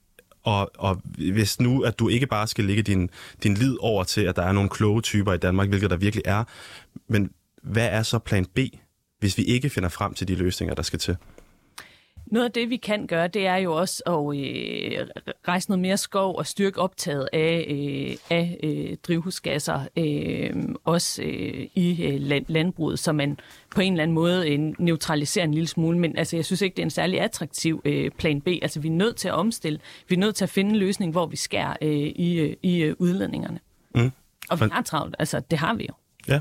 og, 0.46 0.70
og 0.78 1.02
hvis 1.32 1.60
nu, 1.60 1.82
at 1.82 1.98
du 1.98 2.08
ikke 2.08 2.26
bare 2.26 2.46
skal 2.46 2.64
lægge 2.64 2.82
din, 2.82 3.10
din 3.42 3.54
lid 3.54 3.76
over 3.80 4.04
til, 4.04 4.20
at 4.20 4.36
der 4.36 4.42
er 4.42 4.52
nogle 4.52 4.70
kloge 4.70 5.02
typer 5.02 5.32
i 5.32 5.38
Danmark, 5.38 5.68
hvilket 5.68 5.90
der 5.90 5.96
virkelig 5.96 6.22
er, 6.24 6.44
men 7.08 7.30
hvad 7.62 7.88
er 7.88 8.02
så 8.02 8.18
plan 8.18 8.44
B, 8.44 8.58
hvis 9.18 9.38
vi 9.38 9.42
ikke 9.42 9.70
finder 9.70 9.88
frem 9.88 10.14
til 10.14 10.28
de 10.28 10.34
løsninger, 10.34 10.74
der 10.74 10.82
skal 10.82 10.98
til? 10.98 11.16
Noget 12.26 12.44
af 12.44 12.52
det, 12.52 12.70
vi 12.70 12.76
kan 12.76 13.06
gøre, 13.06 13.28
det 13.28 13.46
er 13.46 13.56
jo 13.56 13.76
også 13.76 14.02
at 14.06 14.38
øh, 14.38 15.06
rejse 15.48 15.70
noget 15.70 15.80
mere 15.80 15.96
skov 15.96 16.36
og 16.36 16.46
styrke 16.46 16.80
optaget 16.80 17.28
af, 17.32 17.66
øh, 17.68 18.16
af 18.30 18.58
øh, 18.62 18.96
drivhusgasser, 19.02 19.80
øh, 19.96 20.74
også 20.84 21.22
øh, 21.22 21.66
i 21.74 22.04
øh, 22.04 22.20
land, 22.20 22.44
landbruget, 22.48 22.98
så 22.98 23.12
man 23.12 23.38
på 23.70 23.80
en 23.80 23.92
eller 23.92 24.02
anden 24.02 24.14
måde 24.14 24.50
øh, 24.50 24.58
neutraliserer 24.78 25.44
en 25.44 25.54
lille 25.54 25.66
smule. 25.68 25.98
Men 25.98 26.18
altså, 26.18 26.36
jeg 26.36 26.44
synes 26.44 26.62
ikke, 26.62 26.76
det 26.76 26.82
er 26.82 26.86
en 26.86 26.90
særlig 26.90 27.20
attraktiv 27.20 27.82
øh, 27.84 28.10
plan 28.10 28.40
B. 28.40 28.48
Altså, 28.62 28.80
vi 28.80 28.88
er 28.88 28.92
nødt 28.92 29.16
til 29.16 29.28
at 29.28 29.34
omstille. 29.34 29.78
Vi 30.08 30.14
er 30.14 30.18
nødt 30.18 30.34
til 30.34 30.44
at 30.44 30.50
finde 30.50 30.70
en 30.70 30.76
løsning, 30.76 31.12
hvor 31.12 31.26
vi 31.26 31.36
skærer 31.36 31.76
øh, 31.82 31.90
i, 31.92 32.38
øh, 32.38 32.56
i 32.62 32.82
øh, 32.82 32.94
udledningerne. 32.98 33.60
Mm. 33.94 34.12
Og 34.50 34.60
vi 34.60 34.64
har 34.72 34.82
travlt. 34.82 35.16
Altså, 35.18 35.40
det 35.40 35.58
har 35.58 35.74
vi 35.74 35.86
jo. 35.88 35.94
Ja. 36.28 36.40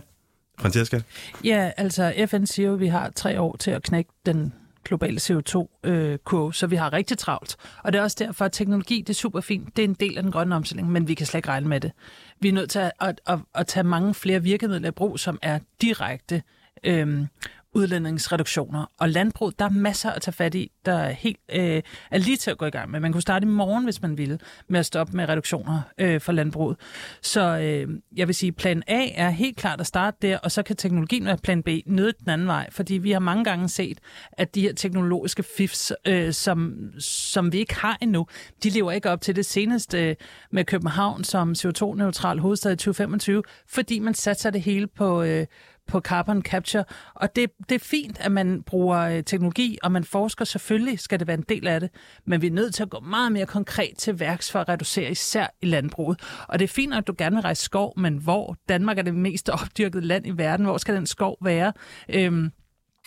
Francesca? 0.60 1.01
Ja, 1.44 1.72
altså 1.77 2.13
FN 2.30 2.46
siger 2.46 2.68
jo, 2.68 2.74
at 2.74 2.80
vi 2.80 2.88
har 2.88 3.10
tre 3.10 3.42
år 3.42 3.56
til 3.56 3.72
at 3.72 3.84
knække 3.84 4.12
den 4.25 4.54
globale 4.86 5.18
CO2-kurve, 5.18 6.48
øh, 6.48 6.54
så 6.54 6.68
vi 6.68 6.75
har 6.75 6.94
rigtig 6.94 7.18
travlt. 7.18 7.56
Og 7.84 7.94
det 7.94 8.00
er 8.00 8.04
også 8.04 8.18
derfor, 8.20 8.46
at 8.46 8.51
teknologi 8.51 9.01
det 9.01 9.10
er 9.10 9.13
super 9.13 9.42
fint. 9.42 9.75
Det 9.75 9.84
er 9.84 9.88
en 9.88 9.94
del 9.94 10.18
af 10.18 10.24
den 10.24 10.32
grønne 10.32 10.56
omstilling, 10.56 10.92
men 10.92 11.08
vi 11.08 11.13
kan 11.13 11.25
slet 11.25 11.38
ikke 11.38 11.50
regne 11.50 11.68
med 11.68 11.80
det. 11.80 11.92
Vi 12.39 12.50
er 12.50 12.54
nødt 12.54 12.70
til 12.70 12.80
at, 12.80 12.92
at, 13.00 13.22
at, 13.27 13.39
at 13.56 13.68
tage 13.68 13.84
mange 13.84 14.13
flere 14.13 14.44
virkemidler 14.44 14.88
i 14.88 14.92
brug, 14.92 15.20
som 15.20 15.39
er 15.42 15.60
direkte 15.82 16.44
øhm, 16.84 17.27
udlændingsreduktioner. 17.75 18.86
Og 19.00 19.10
landbrug, 19.10 19.60
der 19.60 19.65
er 19.65 19.70
masser 19.70 20.12
at 20.12 20.22
tage 20.22 20.34
fat 20.34 20.55
i, 20.55 20.72
der 20.86 20.94
er, 20.94 21.12
helt, 21.12 21.39
øh, 21.51 21.82
er 22.12 22.17
lige 22.17 22.38
til 22.38 22.51
at 22.51 22.58
gå 22.58 22.65
i 22.65 22.70
gang 22.70 22.91
med. 22.91 23.00
Man 23.00 23.12
kunne 23.12 23.22
starte 23.22 23.44
i 23.44 23.50
morgen, 23.50 23.84
hvis 23.84 24.01
man 24.01 24.17
ville, 24.17 24.39
med 24.67 24.79
at 24.79 24.86
stoppe 24.86 25.17
med 25.17 25.29
reduktioner 25.29 25.82
øh, 25.98 26.22
for 26.22 26.32
landbruget. 26.32 26.77
Så 27.22 27.41
øh, 27.41 27.89
jeg 28.15 28.27
vil 28.27 28.36
sige, 28.36 28.51
plan 28.51 28.84
A 28.88 29.08
er 29.15 29.29
helt 29.29 29.58
klart 29.58 29.82
at 29.82 29.88
starte 29.88 30.17
der, 30.22 30.38
og 30.38 30.51
så 30.51 30.63
kan 30.63 30.75
teknologien 30.75 31.25
være 31.25 31.38
plan 31.38 31.63
B 31.63 31.70
nede 31.86 32.13
den 32.20 32.29
anden 32.29 32.48
vej, 32.48 32.72
fordi 32.72 32.94
vi 32.94 33.12
har 33.12 33.20
mange 33.20 33.44
gange 33.44 33.70
set, 33.70 34.00
at 34.32 34.55
de 34.55 34.62
her 34.62 34.74
teknologiske 34.74 35.44
fifs, 35.58 35.94
øh, 36.08 36.34
som, 36.34 36.75
som 37.00 37.51
vi 37.51 37.58
ikke 37.58 37.75
har 37.75 37.98
endnu, 38.01 38.27
de 38.63 38.70
lever 38.70 38.91
ikke 38.91 39.10
op 39.10 39.22
til 39.22 39.36
det 39.36 39.46
seneste 39.46 40.10
øh, 40.10 40.15
med 40.51 40.65
København 40.65 41.24
som 41.24 41.51
CO2-neutral 41.51 42.39
hovedstad 42.39 42.72
i 42.72 42.75
2025, 42.75 43.44
fordi 43.67 44.00
man 44.00 44.13
satser 44.13 44.50
det 44.50 44.62
hele 44.62 44.88
på, 44.88 45.24
øh, 45.24 45.46
på 45.88 46.00
carbon 46.00 46.42
capture. 46.42 46.84
Og 47.13 47.36
det, 47.36 47.51
det 47.70 47.75
er 47.75 47.80
fint, 47.80 48.18
at 48.20 48.32
man 48.32 48.63
bruger 48.63 49.00
øh, 49.00 49.24
teknologi, 49.24 49.77
og 49.84 49.92
man 49.92 50.04
forsker 50.04 50.46
selvfølgelig, 50.46 51.00
skal 51.00 51.20
det 51.20 51.27
være 51.27 51.38
en 51.38 51.46
del 51.50 51.68
af 51.68 51.80
det, 51.80 51.89
men 52.25 52.42
vi 52.42 52.48
er 52.48 52.51
nødt 52.51 52.75
til 52.75 52.84
at 52.84 52.89
gå 52.89 53.00
meget 53.00 53.32
mere 53.32 53.46
konkret 53.46 53.98
til 53.98 54.20
værks 54.20 54.51
for 54.51 54.60
at 54.60 54.70
reducere 54.70 55.12
især 55.12 55.48
i 55.62 55.65
landbruget. 55.65 56.20
Og 56.48 56.60
det 56.60 56.63
er 56.63 56.74
fint, 56.74 56.94
at 56.94 57.08
du 57.08 57.15
gerne 57.18 57.36
vil 57.36 57.42
rejse 57.42 57.63
skov, 57.63 58.00
men 58.00 58.18
hvor? 58.18 58.58
Danmark 58.70 58.98
er 58.98 59.01
det 59.01 59.15
mest 59.15 59.50
opdyrkede 59.50 60.06
land 60.06 60.27
i 60.27 60.32
verden. 60.32 60.65
Hvor 60.65 60.77
skal 60.77 60.96
den 60.96 61.08
skov 61.08 61.38
være? 61.42 61.74
Øhm, 62.10 62.51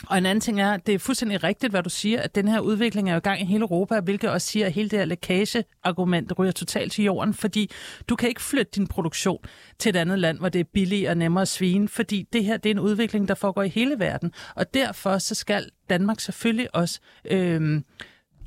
og 0.07 0.19
en 0.19 0.27
anden 0.27 0.41
ting 0.41 0.61
er, 0.61 0.77
det 0.77 0.95
er 0.95 0.99
fuldstændig 0.99 1.45
rigtigt, 1.45 1.73
hvad 1.73 1.83
du 1.83 1.91
siger, 1.91 2.23
at 2.23 2.35
den 2.35 2.49
her 2.49 2.61
udvikling 2.61 3.09
er 3.09 3.15
jo 3.15 3.19
i 3.19 3.21
gang 3.21 3.41
i 3.41 3.45
hele 3.45 3.61
Europa, 3.61 4.01
hvilket 4.01 4.31
også 4.31 4.47
siger, 4.47 4.67
at 4.67 4.73
hele 4.73 4.89
det 4.89 4.99
her 4.99 5.07
lækageargument 5.07 6.39
ryger 6.39 6.53
totalt 6.53 6.93
til 6.93 7.05
jorden, 7.05 7.35
fordi 7.35 7.71
du 8.09 8.17
kan 8.17 8.29
ikke 8.29 8.43
flytte 8.43 8.73
din 8.75 8.87
produktion 8.87 9.39
til 9.79 9.91
et 9.91 9.97
andet 9.97 10.19
land, 10.19 10.39
hvor 10.39 10.49
det 10.49 10.61
er 10.61 10.65
billigere 10.65 11.11
og 11.11 11.17
nemmere 11.17 11.43
at 11.43 11.49
svine, 11.49 11.89
fordi 11.89 12.29
det 12.33 12.45
her 12.45 12.57
det 12.57 12.71
er 12.71 12.75
en 12.75 12.79
udvikling, 12.79 13.29
der 13.29 13.35
foregår 13.35 13.63
i 13.63 13.69
hele 13.69 13.99
verden. 13.99 14.33
Og 14.55 14.75
derfor 14.75 15.19
så 15.19 15.35
skal 15.35 15.71
Danmark 15.91 16.21
selvfølgelig 16.21 16.75
også... 16.75 17.01
Øh, 17.25 17.81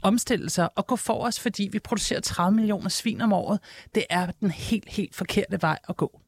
omstille 0.04 0.50
sig 0.50 0.70
og 0.78 0.88
gå 0.88 0.96
for 0.96 1.26
os, 1.26 1.40
fordi 1.40 1.70
vi 1.72 1.80
producerer 1.80 2.20
30 2.20 2.56
millioner 2.56 2.90
svin 2.90 3.22
om 3.22 3.34
året. 3.34 3.60
Det 3.96 4.04
er 4.10 4.32
den 4.32 4.52
helt, 4.52 4.90
helt 4.90 5.16
forkerte 5.16 5.62
vej 5.62 5.80
at 5.90 5.98
gå. 5.98 6.22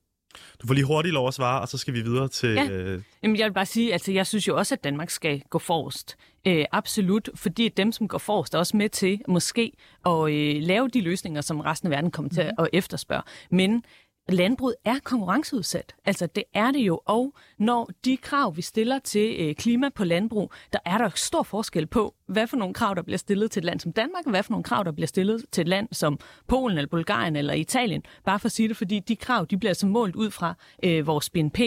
Du 0.61 0.67
får 0.67 0.73
lige 0.73 0.85
hurtigt 0.85 1.13
lov 1.13 1.27
at 1.27 1.33
svare, 1.33 1.61
og 1.61 1.67
så 1.67 1.77
skal 1.77 1.93
vi 1.93 2.01
videre 2.01 2.27
til... 2.27 2.49
Ja. 2.49 2.69
Øh... 2.69 3.01
Jamen, 3.23 3.37
jeg 3.37 3.45
vil 3.45 3.53
bare 3.53 3.65
sige, 3.65 3.87
at 3.87 3.93
altså, 3.93 4.11
jeg 4.11 4.27
synes 4.27 4.47
jo 4.47 4.57
også, 4.57 4.75
at 4.75 4.83
Danmark 4.83 5.09
skal 5.09 5.41
gå 5.49 5.59
forrest. 5.59 6.17
Øh, 6.47 6.65
absolut, 6.71 7.29
fordi 7.35 7.69
dem, 7.69 7.91
som 7.91 8.07
går 8.07 8.17
forrest, 8.17 8.53
er 8.53 8.57
også 8.57 8.77
med 8.77 8.89
til 8.89 9.21
måske 9.27 9.71
at 10.05 10.31
øh, 10.31 10.61
lave 10.61 10.87
de 10.87 11.01
løsninger, 11.01 11.41
som 11.41 11.59
resten 11.59 11.87
af 11.87 11.91
verden 11.91 12.11
kommer 12.11 12.29
til 12.29 12.43
mm. 12.43 12.63
at 12.63 12.69
efterspørge. 12.73 13.23
Men 13.49 13.83
landbruget 14.29 14.75
er 14.85 14.95
konkurrenceudsat. 15.03 15.95
Altså 16.05 16.27
det 16.27 16.43
er 16.53 16.71
det 16.71 16.79
jo, 16.79 17.01
og 17.05 17.33
når 17.57 17.89
de 18.05 18.17
krav, 18.17 18.57
vi 18.57 18.61
stiller 18.61 18.99
til 18.99 19.35
øh, 19.39 19.55
klima 19.55 19.89
på 19.89 20.03
landbrug, 20.03 20.51
der 20.73 20.79
er 20.85 20.97
der 20.97 21.09
stor 21.15 21.43
forskel 21.43 21.87
på, 21.87 22.15
hvad 22.27 22.47
for 22.47 22.57
nogle 22.57 22.73
krav, 22.73 22.95
der 22.95 23.01
bliver 23.01 23.17
stillet 23.17 23.51
til 23.51 23.59
et 23.59 23.65
land 23.65 23.79
som 23.79 23.91
Danmark, 23.91 24.25
og 24.25 24.29
hvad 24.29 24.43
for 24.43 24.51
nogle 24.51 24.63
krav, 24.63 24.83
der 24.83 24.91
bliver 24.91 25.07
stillet 25.07 25.45
til 25.51 25.61
et 25.61 25.67
land 25.67 25.87
som 25.91 26.19
Polen 26.47 26.77
eller 26.77 26.89
Bulgarien 26.89 27.35
eller 27.35 27.53
Italien. 27.53 28.03
Bare 28.25 28.39
for 28.39 28.45
at 28.45 28.51
sige 28.51 28.67
det, 28.67 28.77
fordi 28.77 28.99
de 28.99 29.15
krav, 29.15 29.45
de 29.49 29.57
bliver 29.57 29.73
så 29.73 29.87
målt 29.87 30.15
ud 30.15 30.31
fra 30.31 30.53
øh, 30.83 31.07
vores 31.07 31.29
BNP. 31.29 31.59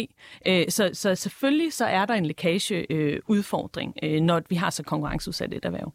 Øh, 0.47 0.65
så, 0.69 0.91
så 0.93 1.15
selvfølgelig 1.15 1.73
så 1.73 1.85
er 1.85 2.07
der 2.07 2.15
en 2.15 2.27
lækage 2.27 2.93
øh, 2.93 3.21
udfordring, 3.29 3.95
øh, 4.03 4.21
når 4.21 4.43
vi 4.49 4.55
har 4.55 4.71
så 4.71 4.83
konkurrenceudsat 4.83 5.55
et 5.55 5.65
erhverv. 5.65 5.93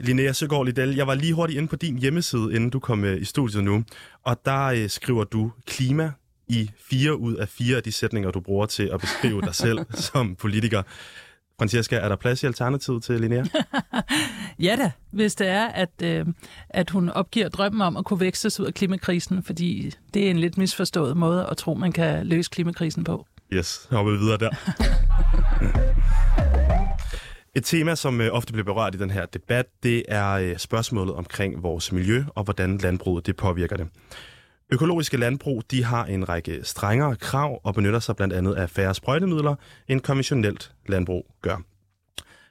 Linnea 0.00 0.32
Søgaard 0.32 0.66
Liddell, 0.66 0.96
jeg 0.96 1.06
var 1.06 1.14
lige 1.14 1.34
hurtigt 1.34 1.56
inde 1.56 1.68
på 1.68 1.76
din 1.76 1.98
hjemmeside, 1.98 2.54
inden 2.54 2.70
du 2.70 2.78
kom 2.78 3.04
øh, 3.04 3.22
i 3.22 3.24
studiet 3.24 3.64
nu, 3.64 3.84
og 4.24 4.40
der 4.44 4.64
øh, 4.64 4.88
skriver 4.90 5.24
du 5.24 5.52
klima 5.66 6.12
i 6.48 6.70
fire 6.90 7.16
ud 7.16 7.34
af 7.34 7.48
fire 7.48 7.76
af 7.76 7.82
de 7.82 7.92
sætninger, 7.92 8.30
du 8.30 8.40
bruger 8.40 8.66
til 8.66 8.90
at 8.92 9.00
beskrive 9.00 9.40
dig 9.42 9.54
selv 9.54 9.78
som 10.12 10.36
politiker. 10.36 10.82
Francesca, 11.58 11.96
er 11.96 12.08
der 12.08 12.16
plads 12.16 12.42
i 12.42 12.46
Alternativet 12.46 13.02
til 13.02 13.20
Linnea? 13.20 13.44
Ja 14.60 14.76
da, 14.76 14.90
hvis 15.10 15.34
det 15.34 15.46
er, 15.46 15.66
at, 15.66 16.02
øh, 16.02 16.26
at 16.68 16.90
hun 16.90 17.08
opgiver 17.08 17.48
drømmen 17.48 17.80
om 17.80 17.96
at 17.96 18.04
kunne 18.04 18.20
vækstes 18.20 18.60
ud 18.60 18.66
af 18.66 18.74
klimakrisen, 18.74 19.42
fordi 19.42 19.92
det 20.14 20.26
er 20.26 20.30
en 20.30 20.38
lidt 20.38 20.58
misforstået 20.58 21.16
måde 21.16 21.46
at 21.50 21.56
tro, 21.56 21.74
man 21.74 21.92
kan 21.92 22.26
løse 22.26 22.50
klimakrisen 22.50 23.04
på. 23.04 23.26
Yes, 23.52 23.88
hopper 23.90 24.12
vi 24.12 24.18
videre 24.18 24.38
der. 24.38 24.50
Et 27.58 27.64
tema, 27.64 27.94
som 27.94 28.20
øh, 28.20 28.28
ofte 28.32 28.52
bliver 28.52 28.64
berørt 28.64 28.94
i 28.94 28.98
den 28.98 29.10
her 29.10 29.26
debat, 29.26 29.66
det 29.82 30.02
er 30.08 30.30
øh, 30.30 30.58
spørgsmålet 30.58 31.14
omkring 31.14 31.62
vores 31.62 31.92
miljø 31.92 32.24
og 32.34 32.44
hvordan 32.44 32.78
landbruget 32.78 33.26
det 33.26 33.36
påvirker 33.36 33.76
det. 33.76 33.88
Økologiske 34.72 35.16
landbrug 35.16 35.62
de 35.70 35.84
har 35.84 36.04
en 36.04 36.28
række 36.28 36.60
strengere 36.62 37.16
krav 37.16 37.60
og 37.64 37.74
benytter 37.74 37.98
sig 37.98 38.16
blandt 38.16 38.34
andet 38.34 38.54
af 38.54 38.70
færre 38.70 38.94
sprøjtemidler, 38.94 39.54
end 39.88 40.00
konventionelt 40.00 40.72
landbrug 40.88 41.26
gør. 41.42 41.56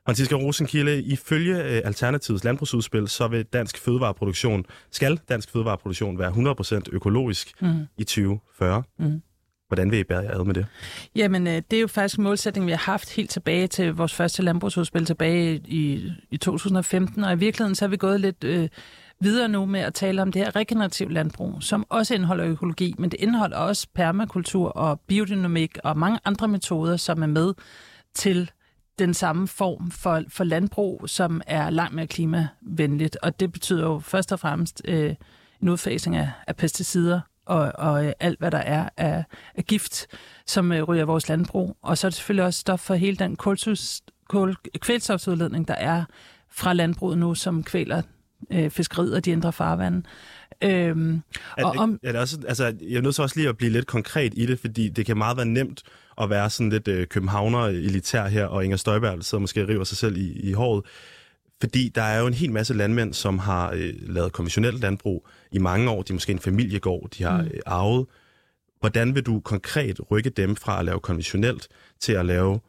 Franziska 0.06 0.36
Rosenkilde, 0.36 1.02
ifølge 1.02 1.64
øh, 1.64 1.82
Alternativets 1.86 2.44
landbrugsudspil, 2.44 3.08
så 3.08 3.28
vil 3.28 3.46
dansk 3.46 3.78
fødevareproduktion, 3.78 4.66
skal 4.92 5.20
dansk 5.30 5.52
fødevareproduktion 5.52 6.20
være 6.20 6.32
100% 6.80 6.82
økologisk 6.92 7.62
mm. 7.62 7.88
i 7.98 8.04
2040. 8.04 8.84
Mm. 9.00 9.22
Hvordan 9.68 9.92
vil 9.92 10.00
I 10.00 10.04
bære 10.04 10.20
jer 10.20 10.40
ad 10.40 10.46
med 10.46 10.54
det? 10.54 10.66
Jamen, 11.16 11.48
øh, 11.48 11.62
det 11.72 11.78
er 11.78 11.82
jo 11.82 11.88
faktisk 11.88 12.18
en 12.18 12.24
målsætning, 12.24 12.66
vi 12.66 12.72
har 12.72 12.78
haft 12.78 13.16
helt 13.16 13.30
tilbage 13.30 13.68
til 13.68 13.94
vores 13.94 14.14
første 14.14 14.44
landbrugsudspil 14.44 15.06
tilbage 15.06 15.62
i, 15.66 16.12
i 16.32 16.38
2015, 16.38 17.24
og 17.24 17.34
i 17.34 17.38
virkeligheden 17.38 17.76
så 17.76 17.86
er 17.86 17.90
vi 17.90 17.98
gået 17.98 18.22
lidt 18.22 18.44
øh, 18.44 18.70
videre 19.20 19.48
nu 19.48 19.66
med 19.66 19.80
at 19.80 19.94
tale 19.94 20.22
om 20.22 20.32
det 20.32 20.42
her 20.42 20.56
regenerativ 20.56 21.10
landbrug, 21.10 21.64
som 21.64 21.86
også 21.90 22.14
indeholder 22.14 22.46
økologi, 22.46 22.96
men 22.98 23.12
det 23.12 23.20
indeholder 23.20 23.58
også 23.58 23.88
permakultur 23.94 24.70
og 24.70 25.00
biodynamik 25.00 25.78
og 25.84 25.98
mange 25.98 26.20
andre 26.26 26.48
metoder, 26.48 26.98
som 26.98 27.24
er 27.24 27.28
med 27.28 27.54
til 28.16 28.52
den 29.00 29.14
samme 29.14 29.48
form 29.48 29.92
for, 29.92 30.24
for 30.30 30.44
landbrug, 30.44 31.04
som 31.06 31.42
er 31.48 31.70
langt 31.70 31.96
mere 31.96 32.08
klimavenligt. 32.08 33.18
Og 33.22 33.40
det 33.40 33.52
betyder 33.52 33.84
jo 33.84 34.00
først 34.00 34.32
og 34.32 34.40
fremmest 34.40 34.82
øh, 34.86 35.16
en 35.62 35.70
udfasning 35.70 36.16
af, 36.16 36.30
af 36.48 36.56
pesticider 36.56 37.20
og, 37.48 37.72
og 37.76 38.06
øh, 38.06 38.14
alt, 38.20 38.40
hvad 38.40 38.52
der 38.52 38.58
er 38.58 38.90
af, 38.98 39.24
af 39.56 39.66
gift, 39.66 40.08
som 40.46 40.72
øh, 40.72 40.84
ryger 40.84 41.06
vores 41.06 41.30
landbrug. 41.30 41.78
Og 41.82 41.98
så 41.98 42.08
er 42.08 42.10
det 42.10 42.16
selvfølgelig 42.16 42.46
også 42.46 42.60
stof 42.60 42.80
for 42.80 42.96
hele 42.96 43.18
den 43.18 43.36
kultus, 43.36 44.02
kul, 44.30 44.56
kvælstofsudledning, 44.80 45.68
der 45.68 45.76
er 45.76 46.06
fra 46.52 46.74
landbruget 46.74 47.18
nu, 47.18 47.36
som 47.36 47.64
kvæler 47.64 48.02
øh, 48.52 48.70
fiskeriet 48.70 49.16
og 49.16 49.26
de 49.26 49.32
indre 49.32 49.54
farvande. 49.54 50.04
Øhm, 50.64 51.22
er, 51.58 51.66
og 51.66 51.76
om, 51.78 52.00
er 52.04 52.12
det 52.12 52.22
også, 52.22 52.38
altså, 52.48 52.66
jeg 52.66 52.98
er 52.98 53.02
nødt 53.02 53.16
til 53.16 53.22
også 53.22 53.36
lige 53.36 53.50
at 53.50 53.58
blive 53.58 53.72
lidt 53.72 53.88
konkret 53.88 54.34
i 54.36 54.46
det, 54.46 54.60
fordi 54.60 54.90
det 54.90 55.06
kan 55.06 55.18
meget 55.18 55.38
være 55.38 55.46
nemt 55.46 55.84
at 56.22 56.30
være 56.30 56.50
sådan 56.50 56.70
lidt 56.70 56.88
øh, 56.88 57.08
københavner-elitær 57.08 58.28
her, 58.28 58.46
og 58.46 58.64
Inger 58.64 58.78
Støjberg 58.78 59.24
sidder 59.24 59.42
måske 59.42 59.64
og 59.64 59.70
river 59.70 59.84
sig 59.84 59.98
selv 59.98 60.18
i, 60.18 60.40
i 60.50 60.54
håret. 60.54 60.86
Fordi 61.60 61.92
der 61.96 62.02
er 62.02 62.20
jo 62.20 62.28
en 62.28 62.34
hel 62.34 62.52
masse 62.52 62.74
landmænd, 62.74 63.14
som 63.14 63.40
har 63.40 63.72
øh, 63.72 63.94
lavet 64.02 64.34
konventionelt 64.34 64.82
landbrug 64.82 65.28
i 65.52 65.60
mange 65.60 65.90
år. 65.90 66.02
De 66.02 66.12
er 66.12 66.16
måske 66.16 66.32
en 66.32 66.40
familiegård, 66.40 67.10
de 67.10 67.24
har 67.24 67.42
mm. 67.42 67.48
øh, 67.48 67.60
arvet. 67.66 68.06
Hvordan 68.80 69.16
vil 69.16 69.24
du 69.24 69.40
konkret 69.40 70.12
rykke 70.12 70.30
dem 70.30 70.56
fra 70.56 70.80
at 70.80 70.86
lave 70.86 71.00
konventionelt 71.00 71.68
til 72.00 72.14
at 72.14 72.26
lave 72.26 72.60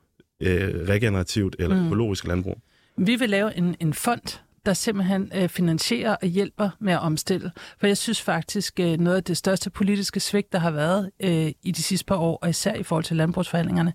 øh, 0.40 0.88
regenerativt 0.88 1.56
eller 1.58 1.76
mm. 1.76 1.86
økologisk 1.86 2.26
landbrug? 2.26 2.58
Vi 2.96 3.16
vil 3.16 3.30
lave 3.30 3.56
en, 3.56 3.76
en 3.80 3.94
fond, 3.94 4.40
der 4.66 4.74
simpelthen 4.74 5.32
øh, 5.34 5.48
finansierer 5.48 6.16
og 6.22 6.28
hjælper 6.28 6.70
med 6.80 6.92
at 6.92 7.00
omstille. 7.00 7.50
For 7.80 7.86
jeg 7.86 7.96
synes 7.96 8.22
faktisk, 8.22 8.80
øh, 8.80 8.98
noget 8.98 9.16
af 9.16 9.24
det 9.24 9.36
største 9.36 9.70
politiske 9.70 10.20
svigt, 10.20 10.52
der 10.52 10.58
har 10.58 10.70
været 10.70 11.10
øh, 11.20 11.52
i 11.62 11.70
de 11.70 11.82
sidste 11.82 12.06
par 12.06 12.16
år, 12.16 12.38
og 12.42 12.50
især 12.50 12.74
i 12.74 12.82
forhold 12.82 13.04
til 13.04 13.16
landbrugsforhandlingerne, 13.16 13.92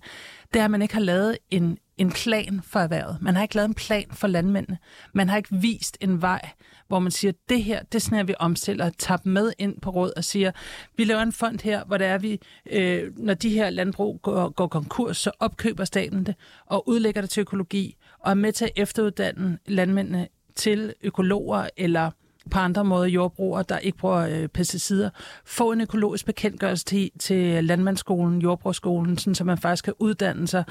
det 0.52 0.60
er, 0.60 0.64
at 0.64 0.70
man 0.70 0.82
ikke 0.82 0.94
har 0.94 1.00
lavet 1.00 1.38
en, 1.50 1.78
en 1.98 2.10
plan 2.10 2.60
for 2.64 2.80
erhvervet. 2.80 3.18
Man 3.20 3.34
har 3.34 3.42
ikke 3.42 3.54
lavet 3.54 3.68
en 3.68 3.74
plan 3.74 4.06
for 4.10 4.26
landmændene. 4.26 4.78
Man 5.12 5.28
har 5.28 5.36
ikke 5.36 5.56
vist 5.56 5.98
en 6.00 6.22
vej, 6.22 6.50
hvor 6.88 6.98
man 6.98 7.12
siger, 7.12 7.32
det 7.48 7.64
her, 7.64 7.82
det 7.82 7.94
er 7.94 7.98
sådan, 8.00 8.16
her, 8.16 8.24
vi 8.24 8.34
omstiller, 8.38 8.90
tager 8.90 9.18
dem 9.18 9.32
med 9.32 9.52
ind 9.58 9.80
på 9.80 9.90
råd 9.90 10.12
og 10.16 10.24
siger, 10.24 10.52
vi 10.96 11.04
laver 11.04 11.22
en 11.22 11.32
fond 11.32 11.60
her, 11.64 11.84
hvor 11.84 11.96
der 11.96 12.06
er 12.06 12.18
vi, 12.18 12.40
øh, 12.70 13.18
når 13.18 13.34
de 13.34 13.48
her 13.48 13.70
landbrug 13.70 14.22
går, 14.22 14.48
går 14.48 14.66
konkurs, 14.66 15.16
så 15.16 15.30
opkøber 15.40 15.84
staten 15.84 16.26
det 16.26 16.34
og 16.66 16.88
udlægger 16.88 17.20
det 17.20 17.30
til 17.30 17.40
økologi 17.40 17.96
og 18.18 18.30
er 18.30 18.34
med 18.34 18.52
til 18.52 18.64
at 18.64 18.72
efteruddanne 18.76 19.58
landmændene 19.66 20.28
til 20.54 20.94
økologer 21.02 21.68
eller 21.76 22.10
på 22.50 22.58
andre 22.58 22.84
måder 22.84 23.06
jordbrugere, 23.06 23.64
der 23.68 23.78
ikke 23.78 23.98
bruger 23.98 24.18
øh, 24.18 24.48
pesticider, 24.48 25.10
få 25.44 25.72
en 25.72 25.80
økologisk 25.80 26.26
bekendtgørelse 26.26 26.84
til, 26.84 27.10
til 27.18 27.64
landmandsskolen, 27.64 28.42
jordbrugsskolen, 28.42 29.18
sådan, 29.18 29.34
så 29.34 29.44
man 29.44 29.58
faktisk 29.58 29.84
kan 29.84 29.94
uddanne 29.98 30.48
sig. 30.48 30.64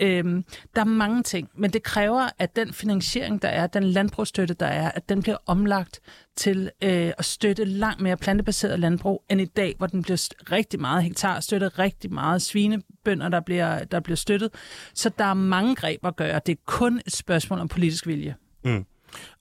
Øhm, 0.00 0.44
der 0.74 0.80
er 0.80 0.84
mange 0.84 1.22
ting, 1.22 1.48
men 1.54 1.70
det 1.70 1.82
kræver, 1.82 2.28
at 2.38 2.56
den 2.56 2.72
finansiering, 2.72 3.42
der 3.42 3.48
er, 3.48 3.66
den 3.66 3.84
landbrugsstøtte, 3.84 4.54
der 4.54 4.66
er, 4.66 4.90
at 4.90 5.08
den 5.08 5.22
bliver 5.22 5.36
omlagt 5.46 6.00
til 6.36 6.70
øh, 6.82 7.12
at 7.18 7.24
støtte 7.24 7.64
langt 7.64 8.00
mere 8.00 8.16
plantebaseret 8.16 8.80
landbrug 8.80 9.24
end 9.30 9.40
i 9.40 9.44
dag, 9.44 9.74
hvor 9.78 9.86
den 9.86 10.02
bliver 10.02 10.28
rigtig 10.52 10.80
meget 10.80 11.02
hektar 11.02 11.40
støttet, 11.40 11.78
rigtig 11.78 12.12
meget 12.12 12.42
svinebønder, 12.42 13.28
der 13.28 13.40
bliver, 13.40 13.84
der 13.84 14.00
bliver 14.00 14.16
støttet. 14.16 14.50
Så 14.94 15.10
der 15.18 15.24
er 15.24 15.34
mange 15.34 15.74
greb 15.74 16.06
at 16.06 16.16
gøre. 16.16 16.40
Det 16.46 16.52
er 16.52 16.60
kun 16.66 17.00
et 17.06 17.16
spørgsmål 17.16 17.58
om 17.58 17.68
politisk 17.68 18.06
vilje. 18.06 18.34
Mm. 18.64 18.84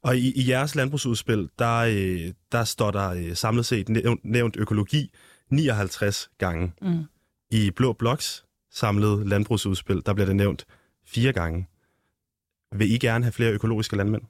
Og 0.01 0.17
i, 0.17 0.31
i 0.31 0.49
jeres 0.49 0.75
landbrugsudspil, 0.75 1.49
der, 1.59 1.75
øh, 1.77 2.33
der 2.51 2.63
står 2.63 2.91
der 2.91 3.09
øh, 3.09 3.35
samlet 3.35 3.65
set 3.65 3.89
nævnt, 3.89 4.25
nævnt 4.25 4.55
økologi 4.57 5.11
59 5.49 6.29
gange. 6.37 6.73
Mm. 6.81 7.03
I 7.51 7.71
Blå 7.71 7.93
Bloks 7.93 8.45
samlede 8.71 9.29
landbrugsudspil, 9.29 10.01
der 10.05 10.13
bliver 10.13 10.25
det 10.25 10.35
nævnt 10.35 10.65
fire 11.07 11.33
gange. 11.33 11.67
Vil 12.75 12.91
I 12.91 12.97
gerne 12.97 13.23
have 13.25 13.31
flere 13.31 13.51
økologiske 13.51 13.95
landmænd? 13.95 14.21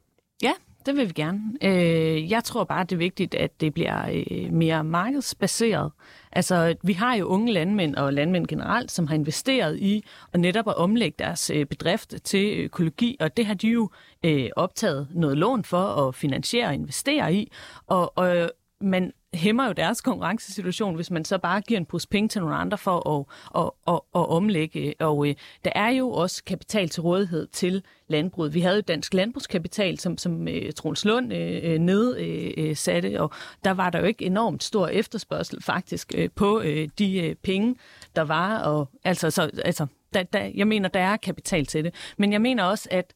Ja, 0.41 0.53
det 0.85 0.95
vil 0.95 1.07
vi 1.07 1.13
gerne. 1.13 1.41
Øh, 1.61 2.31
jeg 2.31 2.43
tror 2.43 2.63
bare, 2.63 2.83
det 2.83 2.91
er 2.91 2.97
vigtigt, 2.97 3.35
at 3.35 3.61
det 3.61 3.73
bliver 3.73 4.09
øh, 4.11 4.53
mere 4.53 4.83
markedsbaseret. 4.83 5.91
Altså, 6.31 6.75
vi 6.83 6.93
har 6.93 7.15
jo 7.15 7.25
unge 7.25 7.53
landmænd 7.53 7.95
og 7.95 8.13
landmænd 8.13 8.47
generelt, 8.47 8.91
som 8.91 9.07
har 9.07 9.15
investeret 9.15 9.79
i 9.79 10.05
og 10.33 10.39
netop 10.39 10.67
at 10.67 10.75
omlægge 10.75 11.15
deres 11.19 11.49
øh, 11.49 11.65
bedrift 11.65 12.15
til 12.23 12.59
økologi, 12.59 13.17
og 13.19 13.37
det 13.37 13.45
har 13.45 13.53
de 13.53 13.67
jo 13.67 13.89
øh, 14.23 14.49
optaget 14.55 15.07
noget 15.11 15.37
lån 15.37 15.63
for 15.63 16.07
at 16.07 16.15
finansiere 16.15 16.67
og 16.67 16.73
investere 16.73 17.33
i. 17.33 17.51
Og, 17.87 18.17
og 18.17 18.51
man 18.81 19.13
hæmmer 19.33 19.67
jo 19.67 19.71
deres 19.71 20.01
konkurrencesituation, 20.01 20.95
hvis 20.95 21.11
man 21.11 21.25
så 21.25 21.37
bare 21.37 21.61
giver 21.61 21.79
en 21.79 21.85
pose 21.85 22.07
penge 22.07 22.29
til 22.29 22.41
nogle 22.41 22.55
andre 22.55 22.77
for 22.77 23.09
at, 23.09 23.25
at, 23.55 23.71
at, 23.87 24.01
at 24.15 24.29
omlægge. 24.29 24.93
Og 24.99 25.27
øh, 25.27 25.35
der 25.65 25.71
er 25.75 25.89
jo 25.89 26.11
også 26.11 26.43
kapital 26.43 26.89
til 26.89 27.01
rådighed 27.01 27.47
til 27.47 27.83
landbruget. 28.07 28.53
Vi 28.53 28.61
havde 28.61 28.75
jo 28.75 28.81
Dansk 28.81 29.13
Landbrugskapital, 29.13 29.99
som, 29.99 30.17
som 30.17 30.47
øh, 30.47 30.73
Troels 30.73 31.05
Lund 31.05 31.33
øh, 31.33 31.79
nedsatte, 31.79 33.07
øh, 33.07 33.13
øh, 33.13 33.19
øh 33.19 33.23
og 33.23 33.31
der 33.63 33.71
var 33.71 33.89
der 33.89 33.99
jo 33.99 34.05
ikke 34.05 34.25
enormt 34.25 34.63
stor 34.63 34.87
efterspørgsel 34.87 35.63
faktisk 35.63 36.11
øh, 36.15 36.29
på 36.35 36.61
øh, 36.61 36.89
de 36.99 37.19
øh, 37.19 37.35
penge, 37.35 37.75
der 38.15 38.21
var. 38.21 38.59
Og, 38.59 38.89
altså, 39.03 39.31
så, 39.31 39.49
altså, 39.65 39.87
der, 40.13 40.23
der, 40.23 40.51
jeg 40.55 40.67
mener, 40.67 40.89
der 40.89 40.99
er 40.99 41.17
kapital 41.17 41.65
til 41.65 41.83
det. 41.83 42.13
Men 42.17 42.33
jeg 42.33 42.41
mener 42.41 42.63
også, 42.63 42.87
at 42.91 43.13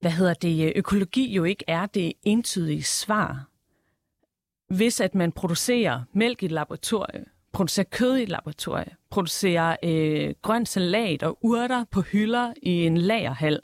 hvad 0.00 0.10
hedder 0.10 0.34
det, 0.34 0.66
øh, 0.66 0.72
økologi 0.76 1.32
jo 1.32 1.44
ikke 1.44 1.64
er 1.66 1.86
det 1.86 2.12
entydige 2.22 2.82
svar 2.82 3.48
hvis 4.68 5.00
at 5.00 5.14
man 5.14 5.32
producerer 5.32 6.02
mælk 6.12 6.42
i 6.42 6.46
et 6.46 6.52
laboratorie, 6.52 7.24
producerer 7.52 7.86
kød 7.90 8.16
i 8.16 8.22
et 8.22 8.28
laboratorie, 8.28 8.96
producerer 9.10 9.76
øh, 9.84 10.34
grøn 10.42 10.66
salat 10.66 11.22
og 11.22 11.38
urter 11.40 11.84
på 11.90 12.00
hylder 12.00 12.52
i 12.62 12.86
en 12.86 12.96
lagerhal, 12.96 13.60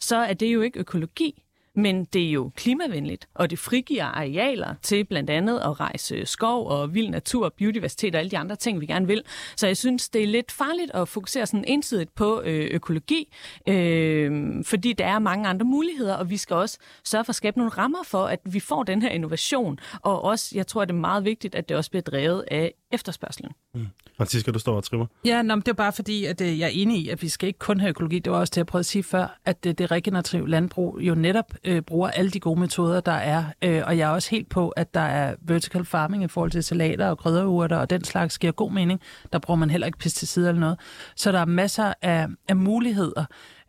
så 0.00 0.16
er 0.16 0.34
det 0.34 0.54
jo 0.54 0.60
ikke 0.60 0.80
økologi. 0.80 1.42
Men 1.74 2.04
det 2.04 2.26
er 2.28 2.30
jo 2.30 2.50
klimavenligt, 2.56 3.28
og 3.34 3.50
det 3.50 3.58
frigiver 3.58 4.04
arealer 4.04 4.74
til 4.82 5.04
blandt 5.04 5.30
andet 5.30 5.58
at 5.58 5.80
rejse 5.80 6.26
skov 6.26 6.68
og 6.68 6.94
vild 6.94 7.08
natur, 7.08 7.48
biodiversitet 7.48 8.14
og 8.14 8.18
alle 8.18 8.30
de 8.30 8.38
andre 8.38 8.56
ting, 8.56 8.80
vi 8.80 8.86
gerne 8.86 9.06
vil. 9.06 9.22
Så 9.56 9.66
jeg 9.66 9.76
synes, 9.76 10.08
det 10.08 10.22
er 10.22 10.26
lidt 10.26 10.52
farligt 10.52 10.90
at 10.94 11.08
fokusere 11.08 11.46
sådan 11.46 11.64
ensidigt 11.68 12.14
på 12.14 12.42
øh, 12.44 12.68
økologi, 12.70 13.32
øh, 13.68 14.64
fordi 14.64 14.92
der 14.92 15.06
er 15.06 15.18
mange 15.18 15.48
andre 15.48 15.66
muligheder, 15.66 16.14
og 16.14 16.30
vi 16.30 16.36
skal 16.36 16.56
også 16.56 16.78
sørge 17.04 17.24
for 17.24 17.30
at 17.30 17.36
skabe 17.36 17.58
nogle 17.58 17.70
rammer 17.70 18.02
for, 18.06 18.24
at 18.24 18.40
vi 18.44 18.60
får 18.60 18.82
den 18.82 19.02
her 19.02 19.08
innovation. 19.08 19.78
Og 20.02 20.24
også, 20.24 20.52
jeg 20.54 20.66
tror, 20.66 20.84
det 20.84 20.92
er 20.92 20.98
meget 20.98 21.24
vigtigt, 21.24 21.54
at 21.54 21.68
det 21.68 21.76
også 21.76 21.90
bliver 21.90 22.02
drevet 22.02 22.44
af 22.50 22.74
efterspørgselen. 22.92 23.52
Mm. 23.74 23.86
Franziska, 24.16 24.50
du 24.50 24.58
står 24.58 24.76
og 24.76 24.84
trimmer. 24.84 25.06
Ja, 25.24 25.42
nå, 25.42 25.54
det 25.54 25.68
er 25.68 25.72
bare 25.72 25.92
fordi, 25.92 26.24
at 26.24 26.40
øh, 26.40 26.58
jeg 26.58 26.66
er 26.66 26.70
enig 26.72 26.98
i, 26.98 27.08
at 27.08 27.22
vi 27.22 27.28
skal 27.28 27.46
ikke 27.46 27.58
kun 27.58 27.80
have 27.80 27.90
økologi. 27.90 28.18
Det 28.18 28.32
var 28.32 28.38
også 28.38 28.50
det, 28.50 28.56
jeg 28.56 28.66
prøvede 28.66 28.82
at 28.82 28.86
sige 28.86 29.02
før, 29.02 29.38
at 29.44 29.64
det, 29.64 29.78
det 29.78 29.90
regenerative 29.90 30.48
landbrug 30.48 30.98
jo 31.00 31.14
netop 31.14 31.54
øh, 31.64 31.82
bruger 31.82 32.10
alle 32.10 32.30
de 32.30 32.40
gode 32.40 32.60
metoder, 32.60 33.00
der 33.00 33.12
er. 33.12 33.44
Øh, 33.62 33.82
og 33.86 33.98
jeg 33.98 34.08
er 34.10 34.14
også 34.14 34.30
helt 34.30 34.48
på, 34.48 34.68
at 34.68 34.94
der 34.94 35.00
er 35.00 35.34
vertical 35.42 35.84
farming 35.84 36.24
i 36.24 36.28
forhold 36.28 36.50
til 36.50 36.64
salater 36.64 37.06
og 37.06 37.18
krydderurter 37.18 37.76
og 37.76 37.90
den 37.90 38.04
slags 38.04 38.38
giver 38.38 38.52
god 38.52 38.72
mening. 38.72 39.00
Der 39.32 39.38
bruger 39.38 39.58
man 39.58 39.70
heller 39.70 39.86
ikke 39.86 39.98
pesticider 39.98 40.48
eller 40.48 40.60
noget. 40.60 40.80
Så 41.16 41.32
der 41.32 41.38
er 41.38 41.44
masser 41.44 41.94
af, 42.02 42.26
af 42.48 42.56
muligheder. 42.56 43.24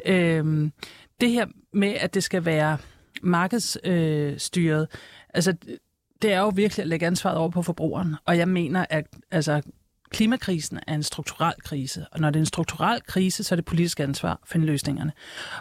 Øh, 0.06 0.72
det 1.22 1.32
her 1.32 1.46
med, 1.74 1.94
at 2.00 2.14
det 2.14 2.24
skal 2.24 2.46
være 2.46 2.78
markedsstyret, 3.24 4.82
øh, 4.92 4.98
altså 5.34 5.54
det 6.22 6.34
er 6.34 6.40
jo 6.40 6.52
virkelig 6.56 6.84
at 6.84 6.88
lægge 6.88 7.06
ansvaret 7.06 7.38
over 7.38 7.50
på 7.50 7.62
forbrugeren. 7.62 8.16
Og 8.26 8.38
jeg 8.38 8.48
mener, 8.48 8.86
at 8.90 9.06
altså, 9.32 9.62
klimakrisen 10.14 10.80
er 10.88 10.94
en 10.94 11.04
strukturel 11.04 11.54
krise, 11.64 12.06
og 12.12 12.20
når 12.20 12.30
det 12.30 12.36
er 12.36 12.42
en 12.42 12.46
strukturel 12.46 13.02
krise, 13.08 13.44
så 13.44 13.56
er 13.56 13.58
det 13.58 13.66
politisk 13.66 14.00
ansvar 14.00 14.32
at 14.32 14.38
finde 14.46 14.66
løsningerne. 14.66 15.12